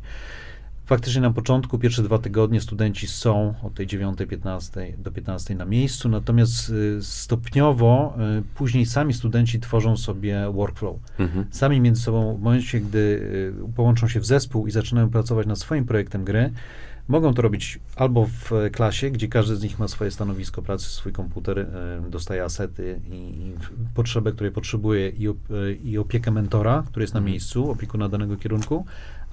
Faktycznie 0.85 1.21
na 1.21 1.31
początku, 1.31 1.79
pierwsze 1.79 2.03
dwa 2.03 2.19
tygodnie 2.19 2.61
studenci 2.61 3.07
są 3.07 3.53
od 3.63 3.73
tej 3.73 3.87
9.15 3.87 4.97
do 4.97 5.11
15 5.11 5.55
na 5.55 5.65
miejscu, 5.65 6.09
natomiast 6.09 6.69
y, 6.69 7.03
stopniowo 7.03 8.17
y, 8.39 8.43
później 8.55 8.85
sami 8.85 9.13
studenci 9.13 9.59
tworzą 9.59 9.97
sobie 9.97 10.51
workflow. 10.51 10.95
Mhm. 11.19 11.45
Sami 11.51 11.81
między 11.81 12.01
sobą, 12.01 12.37
w 12.37 12.41
momencie, 12.41 12.79
gdy 12.79 12.99
y, 13.69 13.73
połączą 13.75 14.07
się 14.07 14.19
w 14.19 14.25
zespół 14.25 14.67
i 14.67 14.71
zaczynają 14.71 15.09
pracować 15.09 15.47
nad 15.47 15.59
swoim 15.59 15.85
projektem 15.85 16.23
gry, 16.23 16.51
Mogą 17.07 17.33
to 17.33 17.41
robić 17.41 17.79
albo 17.95 18.25
w 18.25 18.51
klasie, 18.71 19.11
gdzie 19.11 19.27
każdy 19.27 19.55
z 19.55 19.63
nich 19.63 19.79
ma 19.79 19.87
swoje 19.87 20.11
stanowisko 20.11 20.61
pracy, 20.61 20.89
swój 20.89 21.11
komputer, 21.11 21.67
dostaje 22.09 22.43
asety 22.43 22.99
i, 23.11 23.15
i 23.15 23.53
potrzebę, 23.95 24.31
której 24.31 24.51
potrzebuje 24.51 25.09
i, 25.09 25.27
i 25.83 25.97
opiekę 25.97 26.31
mentora, 26.31 26.83
który 26.87 27.03
jest 27.03 27.13
na 27.13 27.17
mhm. 27.17 27.31
miejscu, 27.31 27.71
opiekuna 27.71 28.09
danego 28.09 28.37
kierunku, 28.37 28.85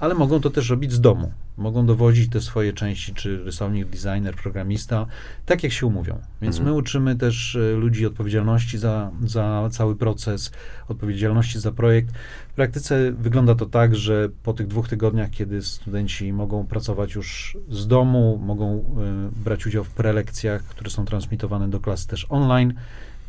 ale 0.02 0.14
mogą 0.14 0.40
to 0.40 0.50
też 0.50 0.70
robić 0.70 0.92
z 0.92 1.00
domu. 1.00 1.32
Mogą 1.56 1.86
dowodzić 1.86 2.30
te 2.30 2.40
swoje 2.40 2.72
części, 2.72 3.14
czy 3.14 3.44
rysownik, 3.44 3.88
designer, 3.88 4.34
programista, 4.34 5.06
tak 5.46 5.62
jak 5.62 5.72
się 5.72 5.86
umówią. 5.86 6.18
Więc 6.40 6.56
mhm. 6.56 6.74
my 6.74 6.80
uczymy 6.80 7.16
też 7.16 7.56
e, 7.56 7.76
ludzi 7.76 8.06
odpowiedzialności 8.06 8.78
za, 8.78 9.10
za 9.26 9.68
cały 9.72 9.96
proces, 9.96 10.52
odpowiedzialności 10.88 11.60
za 11.60 11.72
projekt. 11.72 12.14
W 12.48 12.54
praktyce 12.54 13.12
wygląda 13.12 13.54
to 13.54 13.66
tak, 13.66 13.96
że 13.96 14.28
po 14.42 14.52
tych 14.52 14.66
dwóch 14.66 14.88
tygodniach, 14.88 15.30
kiedy 15.30 15.62
studenci 15.62 16.32
mogą 16.32 16.66
pracować 16.66 17.14
już 17.14 17.56
z 17.70 17.86
domu, 17.86 18.40
mogą 18.42 18.78
y, 18.78 19.44
brać 19.44 19.66
udział 19.66 19.84
w 19.84 19.90
prelekcjach, 19.90 20.62
które 20.62 20.90
są 20.90 21.04
transmitowane 21.04 21.70
do 21.70 21.80
klas 21.80 22.06
też 22.06 22.26
online, 22.28 22.74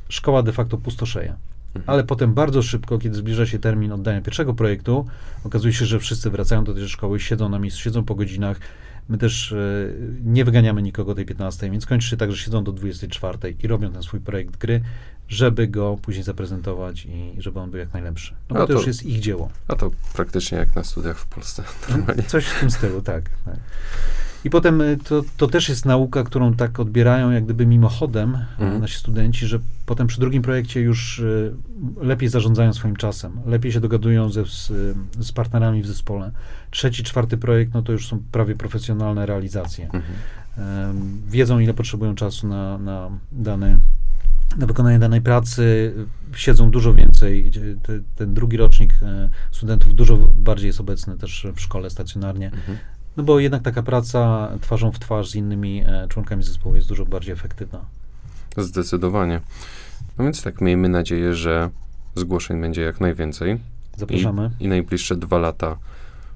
szkoła 0.09 0.43
de 0.43 0.51
facto 0.51 0.77
pustoszeje. 0.77 1.35
Mhm. 1.75 1.83
Ale 1.87 2.03
potem 2.03 2.33
bardzo 2.33 2.61
szybko, 2.61 2.97
kiedy 2.97 3.15
zbliża 3.15 3.45
się 3.45 3.59
termin 3.59 3.91
oddania 3.91 4.21
pierwszego 4.21 4.53
projektu, 4.53 5.05
okazuje 5.43 5.73
się, 5.73 5.85
że 5.85 5.99
wszyscy 5.99 6.29
wracają 6.29 6.63
do 6.63 6.73
tej 6.73 6.89
szkoły, 6.89 7.19
siedzą 7.19 7.49
na 7.49 7.59
miejscu, 7.59 7.79
siedzą 7.79 8.03
po 8.03 8.15
godzinach. 8.15 8.59
My 9.09 9.17
też 9.17 9.51
e, 9.51 9.57
nie 10.23 10.45
wyganiamy 10.45 10.81
nikogo 10.81 11.15
tej 11.15 11.25
15, 11.25 11.71
więc 11.71 11.85
kończy 11.85 12.07
się 12.07 12.17
tak, 12.17 12.31
że 12.31 12.37
siedzą 12.37 12.63
do 12.63 12.71
24 12.71 13.55
i 13.63 13.67
robią 13.67 13.91
ten 13.91 14.03
swój 14.03 14.19
projekt 14.19 14.57
gry, 14.57 14.81
żeby 15.27 15.67
go 15.67 15.97
później 16.01 16.23
zaprezentować 16.23 17.05
i 17.05 17.35
żeby 17.37 17.59
on 17.59 17.71
był 17.71 17.79
jak 17.79 17.93
najlepszy. 17.93 18.33
No 18.49 18.55
bo 18.55 18.61
to, 18.61 18.67
to, 18.67 18.73
już 18.73 18.87
jest 18.87 19.03
ich 19.03 19.19
dzieło. 19.19 19.49
A 19.67 19.75
to 19.75 19.91
praktycznie 20.13 20.57
jak 20.57 20.75
na 20.75 20.83
studiach 20.83 21.19
w 21.19 21.25
Polsce. 21.25 21.63
Normalnie. 21.89 22.23
Coś 22.23 22.45
w 22.45 22.59
tym 22.59 22.71
stylu, 22.71 23.01
tak. 23.01 23.23
tak. 23.45 23.55
I 24.43 24.49
potem 24.49 24.81
y, 24.81 24.97
to, 24.97 25.23
to 25.37 25.47
też 25.47 25.69
jest 25.69 25.85
nauka, 25.85 26.23
którą 26.23 26.53
tak 26.53 26.79
odbierają 26.79 27.31
jak 27.31 27.43
gdyby 27.45 27.65
mimochodem 27.65 28.37
mm. 28.59 28.81
nasi 28.81 28.97
studenci, 28.97 29.47
że 29.47 29.59
potem 29.85 30.07
przy 30.07 30.19
drugim 30.19 30.41
projekcie 30.41 30.81
już 30.81 31.19
y, 31.19 31.53
lepiej 32.01 32.29
zarządzają 32.29 32.73
swoim 32.73 32.95
czasem, 32.95 33.39
lepiej 33.45 33.71
się 33.71 33.79
dogadują 33.79 34.29
ze, 34.29 34.45
z, 34.45 34.71
z 35.19 35.31
partnerami 35.31 35.81
w 35.81 35.87
zespole. 35.87 36.31
Trzeci, 36.71 37.03
czwarty 37.03 37.37
projekt, 37.37 37.73
no 37.73 37.81
to 37.81 37.91
już 37.91 38.07
są 38.07 38.19
prawie 38.31 38.55
profesjonalne 38.55 39.25
realizacje. 39.25 39.87
-hmm. 39.87 40.01
Wiedzą, 41.27 41.59
ile 41.59 41.73
potrzebują 41.73 42.15
czasu 42.15 42.47
na, 42.47 42.77
na 42.77 43.09
dane 43.31 43.77
na 44.57 44.65
wykonanie 44.65 44.99
danej 44.99 45.21
pracy 45.21 45.93
siedzą 46.35 46.71
dużo 46.71 46.93
więcej. 46.93 47.51
Te, 47.83 47.99
ten 48.15 48.33
drugi 48.33 48.57
rocznik 48.57 48.93
e, 49.01 49.29
studentów 49.51 49.95
dużo 49.95 50.17
bardziej 50.17 50.67
jest 50.67 50.79
obecny 50.79 51.17
też 51.17 51.47
w 51.55 51.61
szkole 51.61 51.89
stacjonarnie. 51.89 52.45
Mhm. 52.45 52.77
No 53.17 53.23
bo 53.23 53.39
jednak 53.39 53.61
taka 53.61 53.83
praca 53.83 54.51
twarzą 54.61 54.91
w 54.91 54.99
twarz 54.99 55.29
z 55.29 55.35
innymi 55.35 55.83
e, 55.85 56.07
członkami 56.09 56.43
zespołu 56.43 56.75
jest 56.75 56.87
dużo 56.87 57.05
bardziej 57.05 57.33
efektywna. 57.33 57.85
Zdecydowanie. 58.57 59.41
No 60.17 60.23
więc 60.23 60.43
tak, 60.43 60.61
miejmy 60.61 60.89
nadzieję, 60.89 61.35
że 61.35 61.69
zgłoszeń 62.15 62.61
będzie 62.61 62.81
jak 62.81 63.01
najwięcej. 63.01 63.59
Zapraszamy. 63.97 64.51
I, 64.59 64.63
i 64.63 64.67
najbliższe 64.67 65.15
dwa 65.15 65.37
lata 65.37 65.77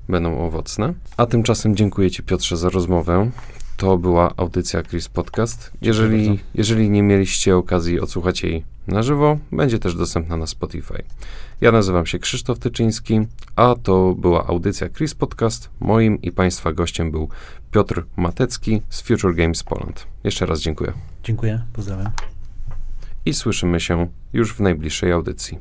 będą 0.10 0.40
owocne. 0.40 0.94
A 1.18 1.26
tymczasem 1.26 1.76
dziękuję 1.76 2.12
Ci 2.12 2.24
Piotrze 2.24 2.58
za 2.58 2.70
rozmowę. 2.70 3.32
To 3.78 3.98
była 3.98 4.34
audycja 4.38 4.84
Chris 4.84 5.08
Podcast. 5.08 5.72
Jeżeli, 5.82 6.40
jeżeli 6.54 6.90
nie 6.90 7.04
mieliście 7.04 7.58
okazji 7.58 8.00
odsłuchać 8.00 8.44
jej 8.44 8.64
na 8.88 9.04
żywo, 9.04 9.38
będzie 9.52 9.80
też 9.80 9.96
dostępna 9.96 10.38
na 10.38 10.48
Spotify. 10.48 11.04
Ja 11.62 11.72
nazywam 11.72 12.06
się 12.06 12.20
Krzysztof 12.20 12.60
Tyczyński, 12.60 13.20
a 13.56 13.76
to 13.84 14.16
była 14.16 14.48
audycja 14.48 14.90
Chris 14.90 15.16
Podcast. 15.16 15.70
Moim 15.80 16.22
i 16.22 16.32
Państwa 16.32 16.74
gościem 16.74 17.12
był 17.12 17.30
Piotr 17.72 18.06
Matecki 18.16 18.82
z 18.90 19.02
Future 19.02 19.36
Games 19.36 19.64
Poland. 19.64 20.08
Jeszcze 20.24 20.46
raz 20.46 20.60
dziękuję. 20.60 20.94
Dziękuję, 21.24 21.62
pozdrawiam. 21.74 22.12
I 23.26 23.34
słyszymy 23.34 23.80
się 23.80 24.08
już 24.34 24.54
w 24.54 24.60
najbliższej 24.60 25.12
audycji. 25.12 25.60